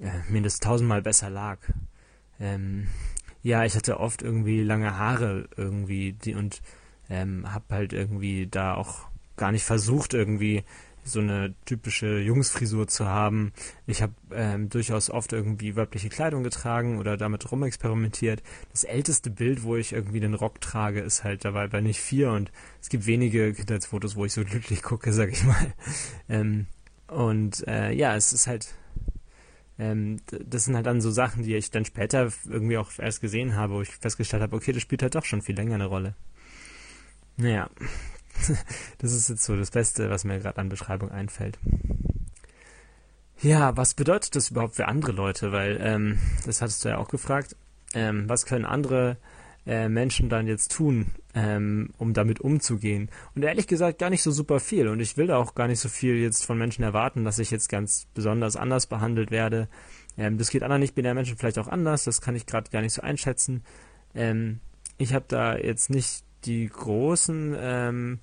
[0.00, 1.58] äh, mir das tausendmal besser lag.
[2.40, 2.88] Ähm,
[3.42, 6.62] ja, ich hatte oft irgendwie lange Haare irgendwie die, und
[7.08, 10.64] ähm, habe halt irgendwie da auch gar nicht versucht, irgendwie
[11.04, 13.52] so eine typische Jungsfrisur zu haben.
[13.86, 18.42] Ich habe ähm, durchaus oft irgendwie weibliche Kleidung getragen oder damit rumexperimentiert.
[18.70, 22.30] Das älteste Bild, wo ich irgendwie den Rock trage, ist halt dabei bei nicht vier
[22.30, 25.72] und es gibt wenige Kindheitsfotos, wo ich so glücklich gucke, sag ich mal.
[26.28, 26.66] Ähm,
[27.08, 28.74] und äh, ja, es ist halt
[29.78, 33.56] ähm, das sind halt dann so Sachen, die ich dann später irgendwie auch erst gesehen
[33.56, 36.14] habe, wo ich festgestellt habe, okay, das spielt halt doch schon viel länger eine Rolle.
[37.36, 37.70] Naja,
[38.98, 41.58] das ist jetzt so das Beste, was mir gerade an Beschreibung einfällt.
[43.40, 45.50] Ja, was bedeutet das überhaupt für andere Leute?
[45.50, 47.56] Weil, ähm, das hattest du ja auch gefragt.
[47.92, 49.16] Ähm, was können andere
[49.66, 53.10] äh, Menschen dann jetzt tun, ähm, um damit umzugehen?
[53.34, 54.86] Und ehrlich gesagt gar nicht so super viel.
[54.86, 57.50] Und ich will da auch gar nicht so viel jetzt von Menschen erwarten, dass ich
[57.50, 59.68] jetzt ganz besonders anders behandelt werde.
[60.16, 62.04] Ähm, das geht anderen nicht-binären Menschen vielleicht auch anders.
[62.04, 63.64] Das kann ich gerade gar nicht so einschätzen.
[64.14, 64.60] Ähm,
[64.98, 68.18] ich habe da jetzt nicht die großen ähm,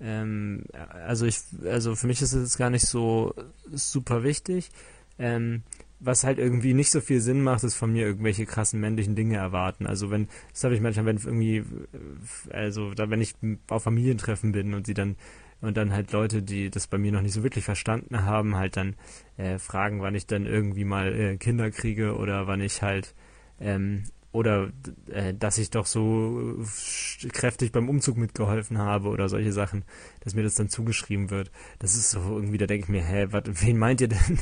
[0.00, 0.64] ähm,
[1.06, 3.34] also ich, also für mich ist es gar nicht so
[3.70, 4.70] super wichtig.
[5.18, 5.62] Ähm,
[6.00, 9.36] was halt irgendwie nicht so viel Sinn macht, ist von mir irgendwelche krassen männlichen Dinge
[9.36, 9.86] erwarten.
[9.86, 11.64] Also wenn, das habe ich manchmal, wenn irgendwie,
[12.50, 13.34] also da, wenn ich
[13.68, 15.16] auf Familientreffen bin und sie dann
[15.60, 18.76] und dann halt Leute, die das bei mir noch nicht so wirklich verstanden haben, halt
[18.76, 18.96] dann
[19.38, 23.14] äh, fragen, wann ich dann irgendwie mal äh, Kinder kriege oder wann ich halt
[23.60, 24.72] ähm, oder
[25.12, 26.58] äh, dass ich doch so
[27.32, 29.84] kräftig beim Umzug mitgeholfen habe oder solche Sachen,
[30.24, 31.52] dass mir das dann zugeschrieben wird.
[31.78, 34.38] Das ist so irgendwie, da denke ich mir, hä, wat, wen meint ihr denn?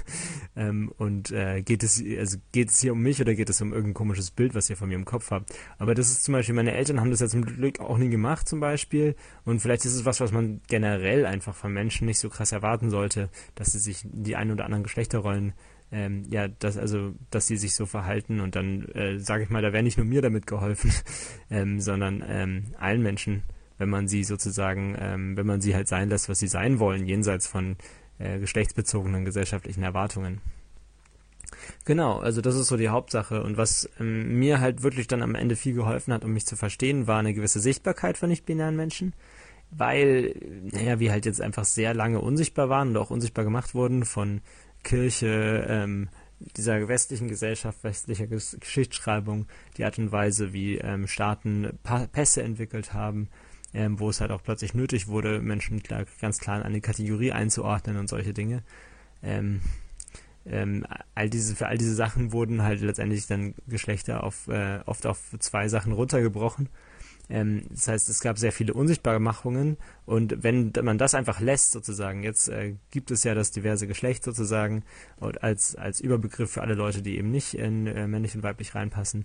[0.57, 3.75] ähm, und äh, geht es, also geht es hier um mich oder geht es um
[3.75, 5.55] irgendein komisches Bild, was ihr von mir im Kopf habt?
[5.77, 8.49] Aber das ist zum Beispiel, meine Eltern haben das ja zum Glück auch nie gemacht
[8.49, 9.15] zum Beispiel.
[9.45, 12.89] Und vielleicht ist es was, was man generell einfach von Menschen nicht so krass erwarten
[12.89, 15.53] sollte, dass sie sich die ein oder anderen Geschlechterrollen
[15.93, 19.63] ähm, ja, dass also, dass sie sich so verhalten und dann äh, sage ich mal,
[19.63, 20.91] da wäre nicht nur mir damit geholfen,
[21.51, 23.43] ähm, sondern ähm, allen Menschen,
[23.79, 27.07] wenn man sie sozusagen, ähm, wenn man sie halt sein lässt, was sie sein wollen,
[27.07, 27.77] jenseits von
[28.19, 30.41] äh, geschlechtsbezogenen gesellschaftlichen Erwartungen.
[31.85, 33.43] Genau, also das ist so die Hauptsache.
[33.43, 36.57] Und was ähm, mir halt wirklich dann am Ende viel geholfen hat, um mich zu
[36.57, 39.13] verstehen, war eine gewisse Sichtbarkeit von nicht-binären Menschen.
[39.71, 40.35] Weil,
[40.71, 44.41] naja, wir halt jetzt einfach sehr lange unsichtbar waren und auch unsichtbar gemacht wurden von
[44.83, 46.09] Kirche, ähm,
[46.57, 52.93] dieser westlichen Gesellschaft, westlicher Geschichtsschreibung, die Art und Weise, wie ähm, Staaten pa Pässe entwickelt
[52.93, 53.29] haben,
[53.75, 57.33] ähm, wo es halt auch plötzlich nötig wurde, Menschen klar, ganz klar in eine Kategorie
[57.33, 58.63] einzuordnen und solche Dinge.
[59.23, 59.61] Ähm,
[60.45, 65.07] ähm, all diese, für all diese Sachen wurden halt letztendlich dann Geschlechter auf, äh, oft
[65.07, 66.69] auf zwei Sachen runtergebrochen.
[67.33, 71.73] Ähm, das heißt, es gab sehr viele unsichtbare Machungen und wenn man das einfach lässt,
[71.73, 74.85] sozusagen, jetzt äh, gibt es ja das diverse Geschlecht sozusagen
[75.17, 78.75] und als, als Überbegriff für alle Leute, die eben nicht in äh, männlich und weiblich
[78.75, 79.25] reinpassen.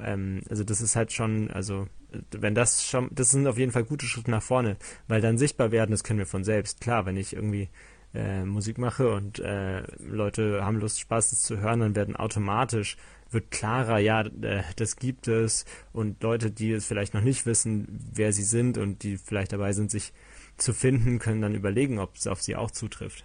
[0.00, 1.88] Ähm, also das ist halt schon, also
[2.30, 4.76] wenn das schon, das sind auf jeden Fall gute Schritte nach vorne,
[5.08, 6.80] weil dann sichtbar werden, das können wir von selbst.
[6.80, 7.70] Klar, wenn ich irgendwie
[8.14, 12.96] äh, Musik mache und äh, Leute haben Lust, Spaß das zu hören, dann werden automatisch
[13.30, 17.86] wird klarer, ja, äh, das gibt es und Leute, die es vielleicht noch nicht wissen,
[18.12, 20.12] wer sie sind und die vielleicht dabei sind, sich
[20.56, 23.24] zu finden, können dann überlegen, ob es auf sie auch zutrifft.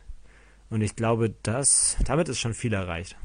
[0.70, 3.18] Und ich glaube, dass damit ist schon viel erreicht.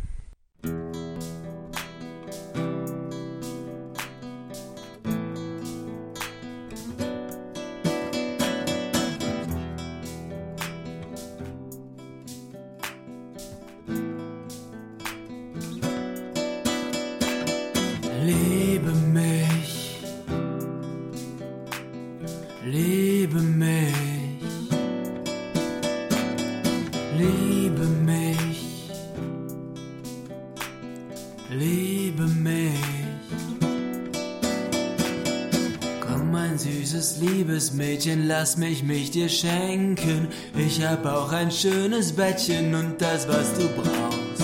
[38.01, 40.29] Mädchen, lass mich mich dir schenken.
[40.57, 44.43] Ich hab auch ein schönes Bettchen und das, was du brauchst.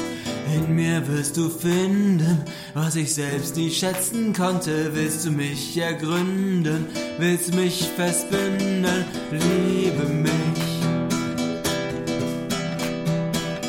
[0.55, 2.43] In mir wirst du finden,
[2.75, 4.95] was ich selbst nie schätzen konnte.
[4.95, 6.85] Willst du mich ergründen?
[7.19, 9.07] Willst mich festbinden?
[9.31, 10.33] Liebe mich.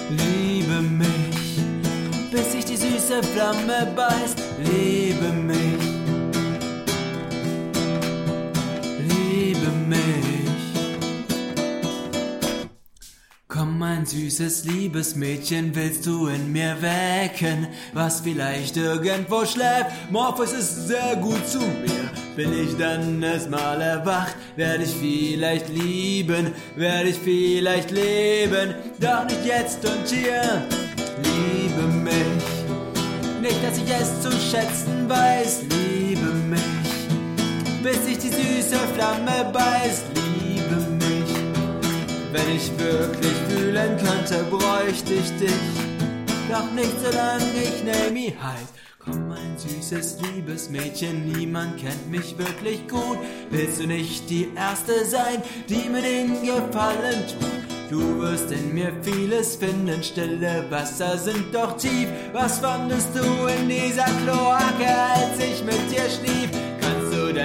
[0.09, 1.61] Liebe mich,
[2.29, 4.37] bis sich die süße Flamme beißt.
[4.65, 5.76] Liebe mich.
[14.29, 19.91] Süßes Liebesmädchen willst du in mir wecken, was vielleicht irgendwo schläft.
[20.11, 22.11] Morpheus ist sehr gut zu mir.
[22.35, 29.45] Bin ich dann erstmal erwacht, werde ich vielleicht lieben, werde ich vielleicht leben, doch nicht
[29.45, 30.67] jetzt und hier.
[31.23, 38.77] Liebe mich, nicht dass ich es zu schätzen weiß, liebe mich, bis sich die süße
[38.93, 40.26] Flamme beißt,
[42.31, 45.51] wenn ich wirklich fühlen könnte, bräuchte ich dich.
[46.49, 48.73] Doch nicht solange ich Nami heiß.
[48.99, 53.17] Komm, mein süßes, liebes Mädchen, niemand kennt mich wirklich gut.
[53.49, 57.67] Willst du nicht die Erste sein, die mir den Gefallen tut?
[57.89, 62.09] Du wirst in mir vieles finden, stille Wasser sind doch tief.
[62.33, 66.49] Was fandest du in dieser Kloake, als ich mit dir schlief?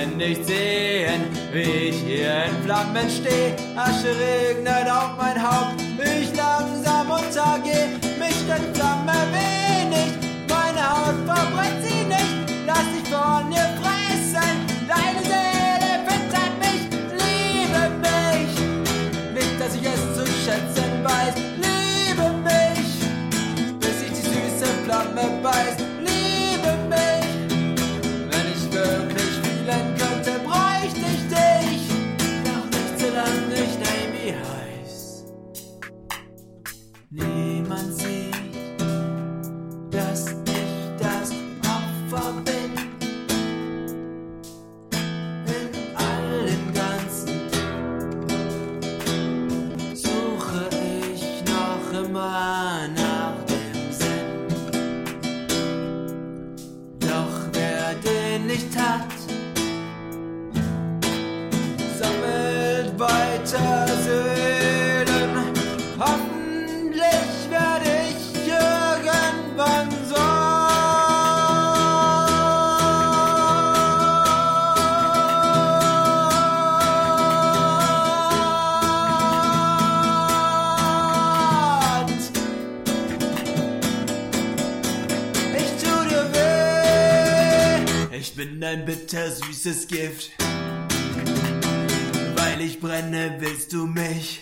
[0.03, 3.55] Denn nicht sehen, wie ich hier in Flammen steh.
[3.77, 7.87] Asche regnet auf mein Haupt, ich langsam untergeh.
[8.19, 10.11] Mich denn Flamme wenig,
[10.49, 12.35] meine Haut verbrennt sie nicht.
[12.67, 13.72] Lass dich von ihr
[88.73, 90.31] Ich bin ein bittersüßes Gift.
[92.37, 94.41] Weil ich brenne, willst du mich.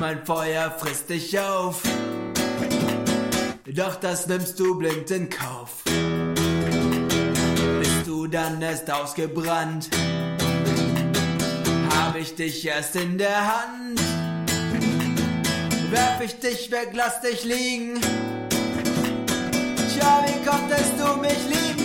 [0.00, 1.82] Mein Feuer frisst dich auf.
[3.66, 5.82] Doch das nimmst du blind in Kauf.
[7.78, 9.90] Bist du dann erst ausgebrannt,
[11.94, 14.00] hab ich dich erst in der Hand.
[15.90, 18.00] Werf ich dich weg, lass dich liegen.
[19.98, 21.77] Tja, wie konntest du mich lieben,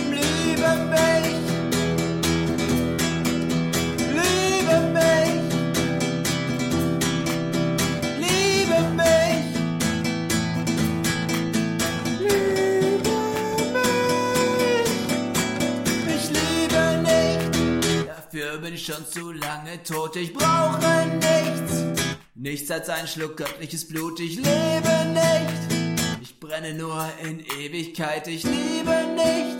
[18.84, 20.16] schon zu lange tot.
[20.16, 22.04] Ich brauche nichts.
[22.34, 24.20] Nichts als ein Schluck göttliches Blut.
[24.20, 26.20] Ich lebe nicht.
[26.20, 28.28] Ich brenne nur in Ewigkeit.
[28.28, 29.56] Ich liebe nicht.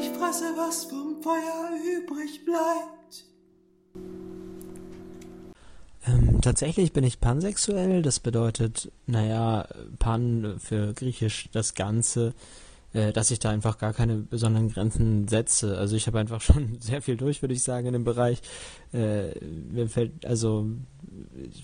[0.00, 2.95] Ich fresse, was vom Feuer übrig bleibt.
[6.06, 8.02] Ähm, tatsächlich bin ich pansexuell.
[8.02, 9.66] Das bedeutet, naja,
[9.98, 12.34] pan für griechisch das Ganze,
[12.92, 15.76] äh, dass ich da einfach gar keine besonderen Grenzen setze.
[15.78, 18.40] Also ich habe einfach schon sehr viel durch, würde ich sagen, in dem Bereich.
[18.92, 20.66] Äh, mir fällt also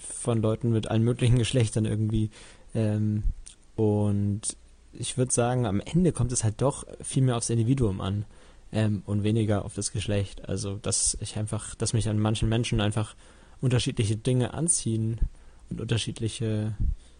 [0.01, 2.31] von Leuten mit allen möglichen Geschlechtern irgendwie.
[2.75, 3.23] Ähm,
[3.77, 4.41] und
[4.93, 8.25] ich würde sagen, am Ende kommt es halt doch viel mehr aufs Individuum an
[8.73, 10.49] ähm, und weniger auf das Geschlecht.
[10.49, 13.15] Also dass ich einfach, dass mich an manchen Menschen einfach
[13.63, 15.21] unterschiedliche Dinge anziehen
[15.71, 16.75] und unterschiedliche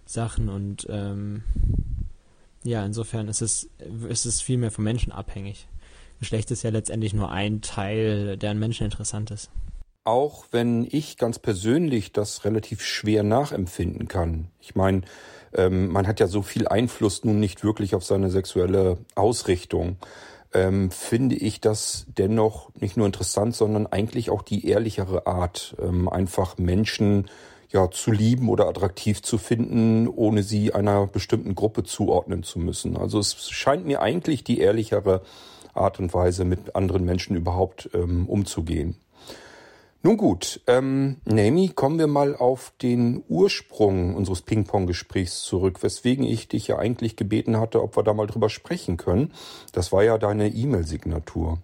[0.05, 1.43] Sachen und ähm,
[2.65, 3.71] ja, insofern ist es,
[4.09, 5.67] ist es viel mehr vom Menschen abhängig.
[6.21, 9.51] Geschlecht ist ja letztendlich nur ein Teil, der an Menschen interessant ist.
[10.05, 14.49] Auch wenn ich ganz persönlich das relativ schwer nachempfinden kann.
[14.61, 15.03] Ich meine,
[15.55, 19.97] ähm, man hat ja so viel Einfluss nun nicht wirklich auf seine sexuelle Ausrichtung.
[20.55, 26.09] Ähm, finde ich das dennoch nicht nur interessant, sondern eigentlich auch die ehrlichere Art, ähm,
[26.09, 27.29] einfach Menschen
[27.71, 32.97] ja zu lieben oder attraktiv zu finden, ohne sie einer bestimmten Gruppe zuordnen zu müssen.
[32.97, 35.23] Also es scheint mir eigentlich die ehrlichere
[35.75, 38.97] Art und Weise, mit anderen Menschen überhaupt ähm, umzugehen.
[40.05, 46.49] Nun gut, ähm, Nami, kommen wir mal auf den Ursprung unseres Ping-Pong-Gesprächs zurück, weswegen ich
[46.49, 49.33] dich ja eigentlich gebeten hatte, ob wir da mal drüber sprechen können.
[49.71, 51.59] Das war ja deine E-Mail-Signatur.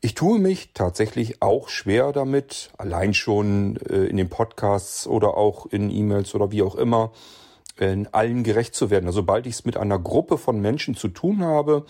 [0.00, 5.66] Ich tue mich tatsächlich auch schwer damit, allein schon äh, in den Podcasts oder auch
[5.66, 7.12] in E-Mails oder wie auch immer,
[7.78, 9.06] in allen gerecht zu werden.
[9.06, 11.86] Also sobald ich es mit einer Gruppe von Menschen zu tun habe,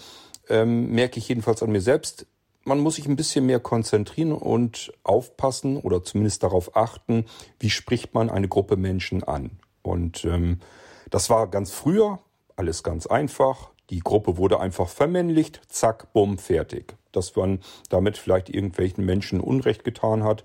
[0.51, 2.27] ähm, merke ich jedenfalls an mir selbst,
[2.67, 7.25] man muss sich ein bisschen mehr konzentrieren und aufpassen oder zumindest darauf achten,
[7.61, 9.53] wie spricht man eine Gruppe Menschen an.
[9.83, 10.61] Und ähm,
[11.11, 12.19] das war ganz früher
[12.57, 13.71] alles ganz einfach.
[13.91, 16.97] Die Gruppe wurde einfach vermännlicht, zack, bumm, fertig.
[17.13, 20.45] Dass man damit vielleicht irgendwelchen Menschen Unrecht getan hat,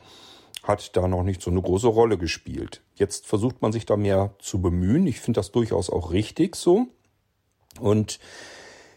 [0.62, 2.82] hat da noch nicht so eine große Rolle gespielt.
[2.96, 5.08] Jetzt versucht man sich da mehr zu bemühen.
[5.08, 6.88] Ich finde das durchaus auch richtig so.
[7.80, 8.20] Und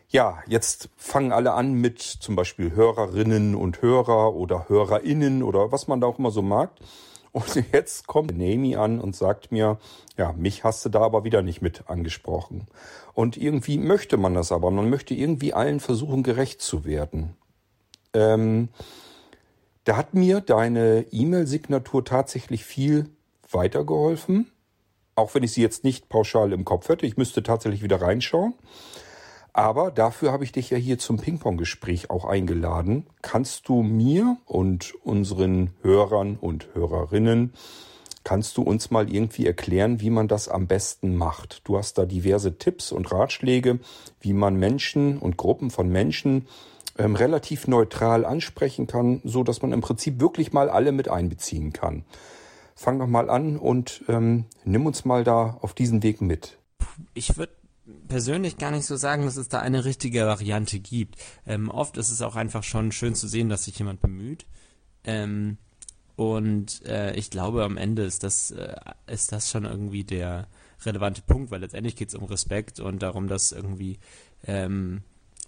[0.09, 5.89] ja, jetzt fangen alle an mit zum Beispiel Hörerinnen und Hörer oder Hörerinnen oder was
[5.89, 6.71] man da auch immer so mag.
[7.33, 9.79] Und jetzt kommt Nami an und sagt mir,
[10.17, 12.69] ja, mich hast du da aber wieder nicht mit angesprochen.
[13.13, 14.71] Und irgendwie möchte man das aber.
[14.71, 17.37] Man möchte irgendwie allen versuchen, gerecht zu werden.
[18.13, 18.69] Ähm,
[19.85, 23.11] da hat mir deine E-Mail-Signatur tatsächlich viel
[23.51, 24.51] weitergeholfen.
[25.17, 27.07] Auch wenn ich sie jetzt nicht pauschal im Kopf hätte.
[27.07, 28.55] Ich müsste tatsächlich wieder reinschauen.
[29.55, 33.07] Aber dafür habe ich dich ja hier zum Ping-Pong-Gespräch auch eingeladen.
[33.23, 37.55] Kannst du mir und unseren Hörern und Hörerinnen,
[38.25, 41.63] kannst du uns mal irgendwie erklären, wie man das am besten macht?
[41.69, 43.79] Du hast da diverse Tipps und Ratschläge,
[44.21, 46.49] wie man Menschen und Gruppen von Menschen
[46.99, 51.73] ähm, relativ neutral ansprechen kann, so dass man im Prinzip wirklich mal alle mit einbeziehen
[51.73, 52.05] kann.
[52.75, 56.59] Fang doch mal an und ähm, nimm uns mal da auf diesen Weg mit.
[57.15, 57.53] Ich würde
[58.09, 61.16] persönlich gar nicht so sagen, dass es da eine richtige Variante gibt.
[61.47, 64.47] Ähm, oft ist es auch einfach schon schön zu sehen, dass sich jemand bemüht.
[65.05, 65.59] Ähm,
[66.16, 68.74] und äh, ich glaube, am Ende ist das, äh,
[69.07, 70.49] ist das schon irgendwie der
[70.85, 73.99] relevante Punkt, weil letztendlich geht es um Respekt und darum, dass irgendwie
[74.47, 75.03] ähm,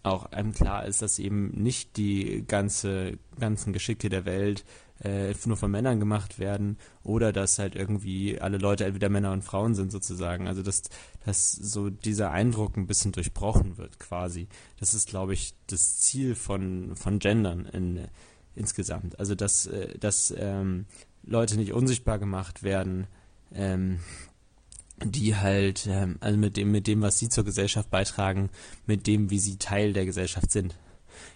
[0.06, 4.64] auch einem klar ist, dass eben nicht die ganze, ganzen Geschicke der Welt
[5.02, 9.42] äh, nur von Männern gemacht werden oder dass halt irgendwie alle Leute entweder Männer und
[9.42, 10.48] Frauen sind sozusagen.
[10.48, 10.82] Also dass,
[11.24, 14.48] dass so dieser Eindruck ein bisschen durchbrochen wird quasi.
[14.80, 18.08] Das ist, glaube ich, das Ziel von, von Gendern in,
[18.54, 19.18] insgesamt.
[19.18, 20.86] Also dass, äh, dass ähm,
[21.24, 23.06] Leute nicht unsichtbar gemacht werden,
[23.52, 23.98] ähm,
[25.04, 28.50] die halt, ähm, also mit dem, mit dem, was sie zur Gesellschaft beitragen,
[28.86, 30.74] mit dem, wie sie Teil der Gesellschaft sind.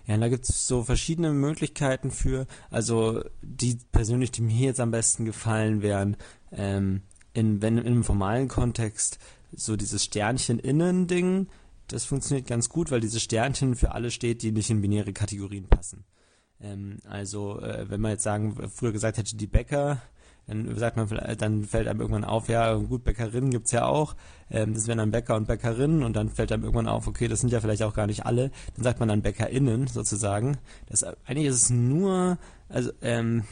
[0.07, 4.81] Ja, und da gibt es so verschiedene Möglichkeiten für, also die persönlich, die mir jetzt
[4.81, 6.17] am besten gefallen wären,
[6.53, 7.03] ähm,
[7.33, 9.19] in, wenn in einem formalen Kontext
[9.53, 11.49] so dieses Sternchen-Innen-Ding,
[11.89, 15.69] das funktioniert ganz gut, weil dieses Sternchen für alle steht, die nicht in binäre Kategorien
[15.69, 16.05] passen.
[16.61, 20.01] Ähm, also, äh, wenn man jetzt sagen, früher gesagt hätte, die Bäcker,
[20.51, 24.17] dann sagt man, dann fällt einem irgendwann auf, ja, gut, Bäckerinnen gibt's ja auch,
[24.51, 27.41] ähm, das wären dann Bäcker und Bäckerinnen und dann fällt einem irgendwann auf, okay, das
[27.41, 30.59] sind ja vielleicht auch gar nicht alle, dann sagt man dann BäckerInnen sozusagen.
[30.87, 32.39] Das, eigentlich ist es nur,
[32.69, 33.45] also ähm,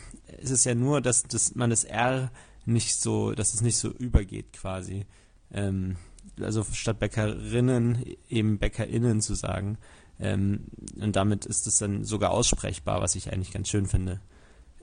[0.43, 2.33] es ist ja nur, dass, dass man das R
[2.67, 5.07] nicht so, dass es nicht so übergeht quasi.
[5.53, 5.97] Ähm,
[6.41, 9.79] also statt Bäckerinnen eben BäckerInnen zu sagen.
[10.19, 10.65] Ähm,
[11.01, 14.21] und damit ist es dann sogar aussprechbar, was ich eigentlich ganz schön finde.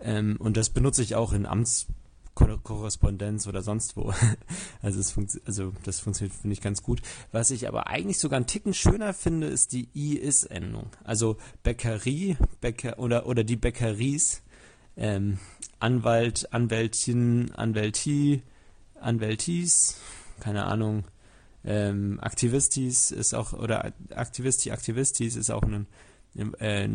[0.02, 1.88] Ähm, und das benutze ich auch in Amts
[2.36, 4.14] Korrespondenz oder sonst wo.
[4.82, 7.02] Also, es funkt, also das funktioniert, finde ich, ganz gut.
[7.32, 10.92] Was ich aber eigentlich sogar einen Ticken schöner finde, ist die I-Is-Endung.
[11.04, 14.44] Also Bäckerie, Bäcker oder, oder die Bäckeries,
[14.96, 15.40] ähm,
[15.80, 18.44] Anwalt, Anwältin, Anwälti,
[19.00, 19.98] Anwältis,
[20.40, 21.06] keine Ahnung,
[21.64, 25.88] ähm, Aktivistis ist auch, oder Aktivisti, Aktivistis ist auch ein
[26.60, 26.90] äh,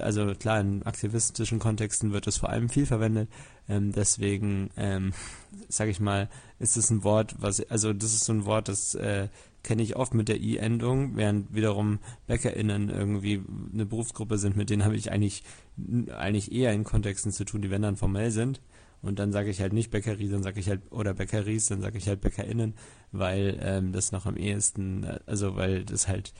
[0.00, 3.28] also klar, in aktivistischen Kontexten wird es vor allem viel verwendet.
[3.68, 5.12] Ähm, deswegen, ähm,
[5.68, 6.28] sage ich mal,
[6.58, 9.28] ist es ein Wort, was, also das ist so ein Wort, das äh,
[9.62, 14.84] kenne ich oft mit der I-Endung, während wiederum BäckerInnen irgendwie eine Berufsgruppe sind, mit denen
[14.84, 15.44] habe ich eigentlich,
[16.16, 18.60] eigentlich eher in Kontexten zu tun, die wenn dann formell sind.
[19.02, 21.98] Und dann sage ich halt nicht Bäckerie, dann sage ich halt, oder Bäckeries, dann sage
[21.98, 22.74] ich halt BäckerInnen,
[23.10, 26.32] weil ähm, das noch am ehesten, äh, also weil das halt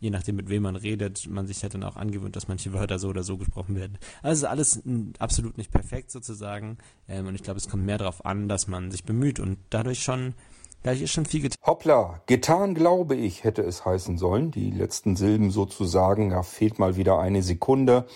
[0.00, 2.98] je nachdem, mit wem man redet, man sich halt dann auch angewöhnt, dass manche Wörter
[2.98, 3.98] so oder so gesprochen werden.
[4.22, 4.82] Also alles
[5.18, 6.78] absolut nicht perfekt sozusagen.
[7.08, 10.02] Ähm, und ich glaube, es kommt mehr darauf an, dass man sich bemüht und dadurch
[10.02, 10.34] schon,
[10.82, 11.58] dadurch ist schon viel getan.
[11.66, 14.50] Hoppla, getan glaube ich, hätte es heißen sollen.
[14.50, 18.06] Die letzten Silben sozusagen, da fehlt mal wieder eine Sekunde.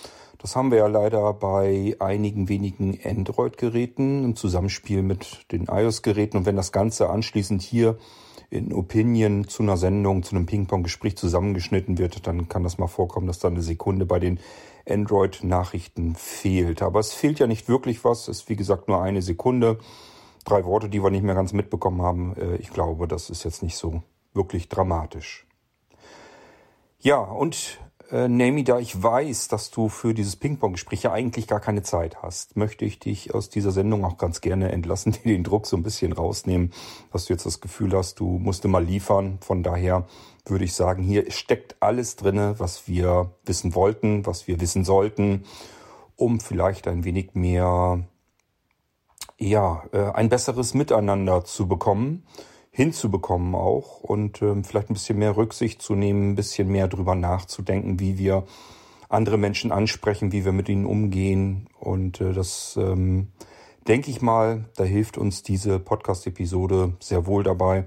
[0.43, 6.36] Das haben wir ja leider bei einigen wenigen Android-Geräten im Zusammenspiel mit den iOS-Geräten.
[6.36, 7.97] Und wenn das Ganze anschließend hier
[8.51, 13.28] in Opinion zu einer Sendung, zu einem Ping-Pong-Gespräch zusammengeschnitten wird, dann kann das mal vorkommen,
[13.28, 14.40] dass da eine Sekunde bei den
[14.84, 16.82] Android-Nachrichten fehlt.
[16.82, 18.26] Aber es fehlt ja nicht wirklich was.
[18.26, 19.78] Es ist wie gesagt nur eine Sekunde.
[20.45, 22.34] Drei Worte, die wir nicht mehr ganz mitbekommen haben.
[22.34, 24.03] Äh, ich glaube, das ist jetzt nicht so
[24.34, 25.47] wirklich dramatisch.
[26.99, 27.78] Ja, und
[28.12, 32.22] äh, Nami, da ich weiß, dass du für dieses Ping-Pong-Gespräch ja eigentlich gar keine Zeit
[32.22, 35.76] hast, möchte ich dich aus dieser Sendung auch ganz gerne entlassen, dir den Druck so
[35.76, 36.72] ein bisschen rausnehmen,
[37.10, 39.38] dass du jetzt das Gefühl hast, du musst immer liefern.
[39.40, 40.06] Von daher
[40.44, 45.44] würde ich sagen, hier steckt alles drinne, was wir wissen wollten, was wir wissen sollten,
[46.16, 48.04] um vielleicht ein wenig mehr,
[49.38, 52.24] ja, äh, ein besseres Miteinander zu bekommen
[52.72, 57.14] hinzubekommen auch und ähm, vielleicht ein bisschen mehr Rücksicht zu nehmen, ein bisschen mehr drüber
[57.14, 58.44] nachzudenken, wie wir
[59.10, 61.68] andere Menschen ansprechen, wie wir mit ihnen umgehen.
[61.78, 63.28] Und äh, das ähm,
[63.86, 67.84] denke ich mal, da hilft uns diese Podcast-Episode sehr wohl dabei.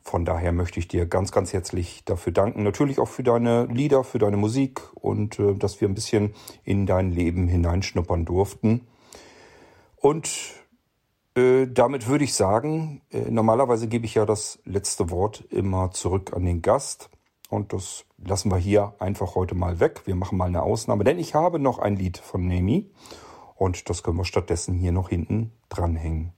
[0.00, 2.62] Von daher möchte ich dir ganz, ganz herzlich dafür danken.
[2.62, 6.32] Natürlich auch für deine Lieder, für deine Musik und äh, dass wir ein bisschen
[6.64, 8.86] in dein Leben hineinschnuppern durften.
[9.96, 10.61] Und
[11.34, 16.32] äh, damit würde ich sagen, äh, normalerweise gebe ich ja das letzte Wort immer zurück
[16.34, 17.10] an den Gast.
[17.48, 20.02] Und das lassen wir hier einfach heute mal weg.
[20.06, 22.90] Wir machen mal eine Ausnahme, denn ich habe noch ein Lied von Nemi
[23.56, 26.32] und das können wir stattdessen hier noch hinten dranhängen.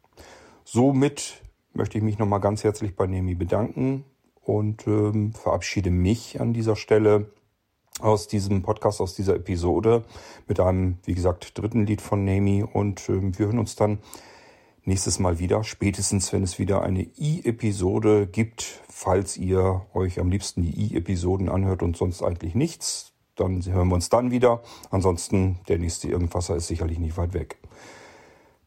[0.64, 1.42] Somit
[1.72, 4.05] möchte ich mich nochmal ganz herzlich bei Nemi bedanken
[4.42, 7.30] und ähm, verabschiede mich an dieser Stelle
[8.01, 10.05] aus diesem Podcast, aus dieser Episode
[10.49, 13.99] mit einem, wie gesagt, dritten Lied von Nemi und ähm, wir hören uns dann
[14.85, 20.62] nächstes Mal wieder, spätestens wenn es wieder eine I-Episode gibt, falls ihr euch am liebsten
[20.62, 24.62] die I-Episoden anhört und sonst eigentlich nichts, dann hören wir uns dann wieder.
[24.91, 27.59] Ansonsten, der nächste Irgendwasser ist sicherlich nicht weit weg.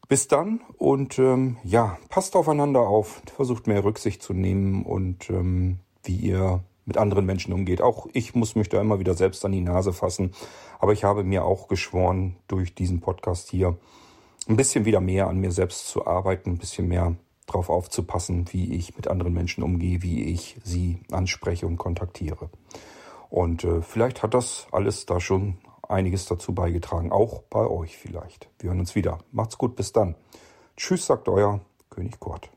[0.07, 5.79] Bis dann und ähm, ja, passt aufeinander auf, versucht mehr Rücksicht zu nehmen und ähm,
[6.03, 7.81] wie ihr mit anderen Menschen umgeht.
[7.81, 10.31] Auch ich muss mich da immer wieder selbst an die Nase fassen.
[10.79, 13.77] Aber ich habe mir auch geschworen, durch diesen Podcast hier
[14.47, 18.75] ein bisschen wieder mehr an mir selbst zu arbeiten, ein bisschen mehr darauf aufzupassen, wie
[18.75, 22.49] ich mit anderen Menschen umgehe, wie ich sie anspreche und kontaktiere.
[23.29, 28.49] Und äh, vielleicht hat das alles da schon einiges dazu beigetragen, auch bei euch vielleicht.
[28.59, 29.19] Wir hören uns wieder.
[29.31, 30.15] Macht's gut, bis dann.
[30.75, 32.49] Tschüss, sagt euer König Kurt.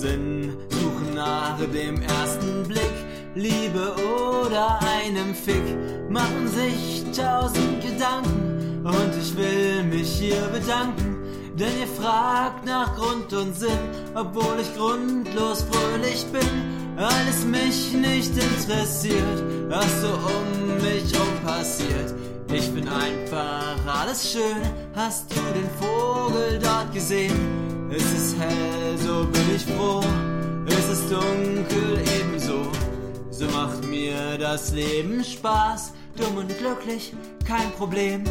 [0.00, 2.94] Sinn, suchen nach dem ersten Blick,
[3.34, 3.94] Liebe
[4.48, 5.62] oder einem Fick,
[6.08, 8.80] machen sich tausend Gedanken.
[8.82, 11.18] Und ich will mich hier bedanken,
[11.54, 13.78] denn ihr fragt nach Grund und Sinn,
[14.14, 22.14] obwohl ich grundlos fröhlich bin, alles mich nicht interessiert, was so um mich rum passiert.
[22.50, 24.62] Ich bin einfach alles schön.
[24.96, 27.79] Hast du den Vogel dort gesehen?
[27.92, 30.00] Es ist hell, so bin ich froh.
[30.66, 32.70] Es ist dunkel, ebenso.
[33.32, 35.92] So macht mir das Leben Spaß.
[36.16, 37.12] Dumm und glücklich,
[37.44, 38.22] kein Problem.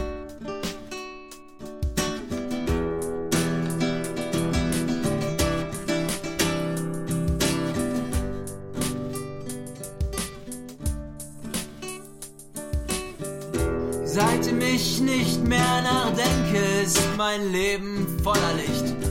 [14.06, 19.09] Seitdem ich nicht mehr nachdenke, ist mein Leben voller Licht.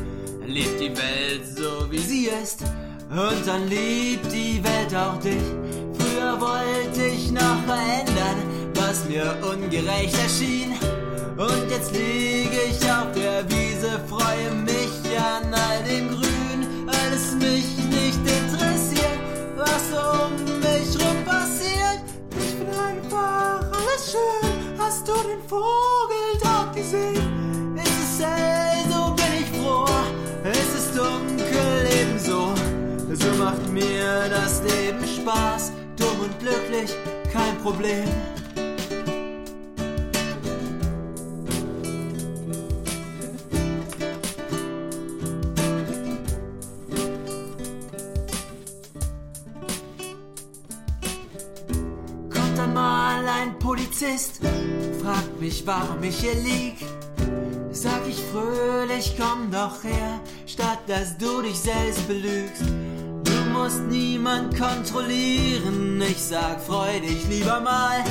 [0.89, 2.63] Die Welt so wie sie ist
[3.11, 5.45] und dann liebt die Welt auch dich.
[5.99, 8.39] Früher wollte ich noch verändern,
[8.75, 10.73] was mir ungerecht erschien.
[11.37, 17.77] Und jetzt liege ich auf der Wiese, freue mich an all dem Grün, alles mich
[17.91, 19.19] nicht interessiert,
[19.57, 22.01] was um mich rum passiert.
[22.41, 24.79] Ich bin einfach alles schön.
[24.79, 27.28] Hast du den Vogel dort gesehen?
[33.19, 35.73] So macht mir das Leben Spaß.
[35.97, 36.95] Dumm und glücklich,
[37.33, 38.09] kein Problem.
[52.31, 54.41] Kommt dann mal ein Polizist,
[55.03, 56.77] fragt mich, warum ich hier lieg.
[57.73, 62.63] Sag ich fröhlich, komm doch her, statt dass du dich selbst belügst.
[63.59, 68.05] Du musst niemand kontrollieren, ich sag, freu dich lieber mal.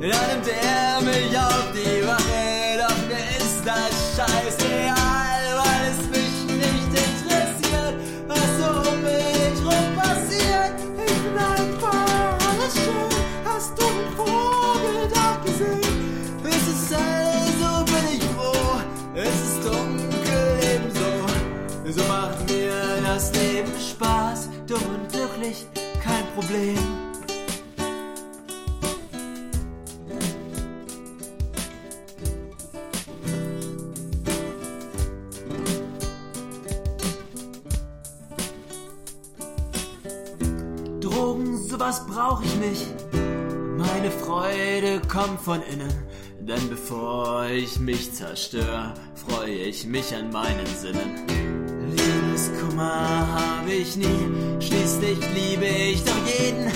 [0.00, 6.36] Dann nimmt er mich auf die Wache, doch mir ist das scheißegal, weil es mich
[6.56, 7.96] nicht interessiert,
[8.28, 10.76] was so um mich rum passiert.
[11.04, 13.12] Ich bin einfach alles schön,
[13.44, 15.80] hast du den Vogel dort gesehen?
[16.44, 18.80] Es ist hell, so bin ich froh,
[19.16, 20.46] es ist dunkel
[20.76, 21.10] ebenso.
[21.90, 22.72] So macht mir
[23.04, 25.66] das Leben Spaß, dumm und glücklich,
[26.02, 26.78] kein Problem.
[41.00, 42.86] Drogen, sowas brauch ich nicht.
[43.76, 45.92] Meine Freude kommt von innen.
[46.40, 51.61] Denn bevor ich mich zerstör, freue ich mich an meinen Sinnen.
[52.02, 56.70] Liebeskummer habe ich nie, schließlich liebe ich doch jeden.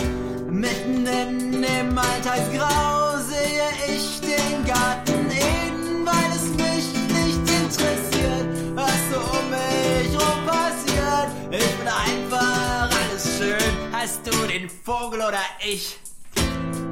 [0.61, 6.87] Mitten in dem Alltagsgrau sehe ich den Garten Eden, weil es mich
[7.18, 11.29] nicht interessiert, was so um mich rum passiert.
[11.51, 15.99] Ich bin einfach alles schön, hast du den Vogel oder ich?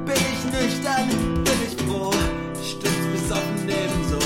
[0.05, 1.09] Bin ich nüchtern,
[1.43, 2.11] bin ich froh,
[2.61, 4.19] stimmt besoffen ebenso.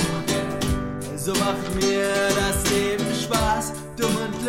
[1.16, 3.09] So macht mir das Leben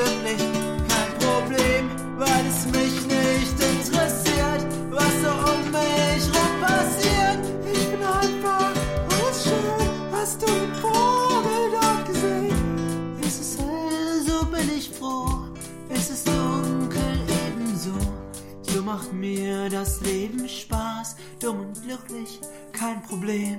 [0.00, 0.42] und glücklich,
[0.88, 7.40] kein Problem, weil es mich nicht interessiert, was so um mich rum passiert.
[7.72, 8.72] Ich bin einfach
[9.10, 13.20] alles schön, hast du den Vogel dort gesehen?
[13.20, 15.28] Ist es hell, so bin ich froh,
[15.90, 17.92] ist es dunkel ebenso.
[18.62, 22.40] So macht mir das Leben Spaß, dumm und glücklich,
[22.72, 23.58] kein Problem.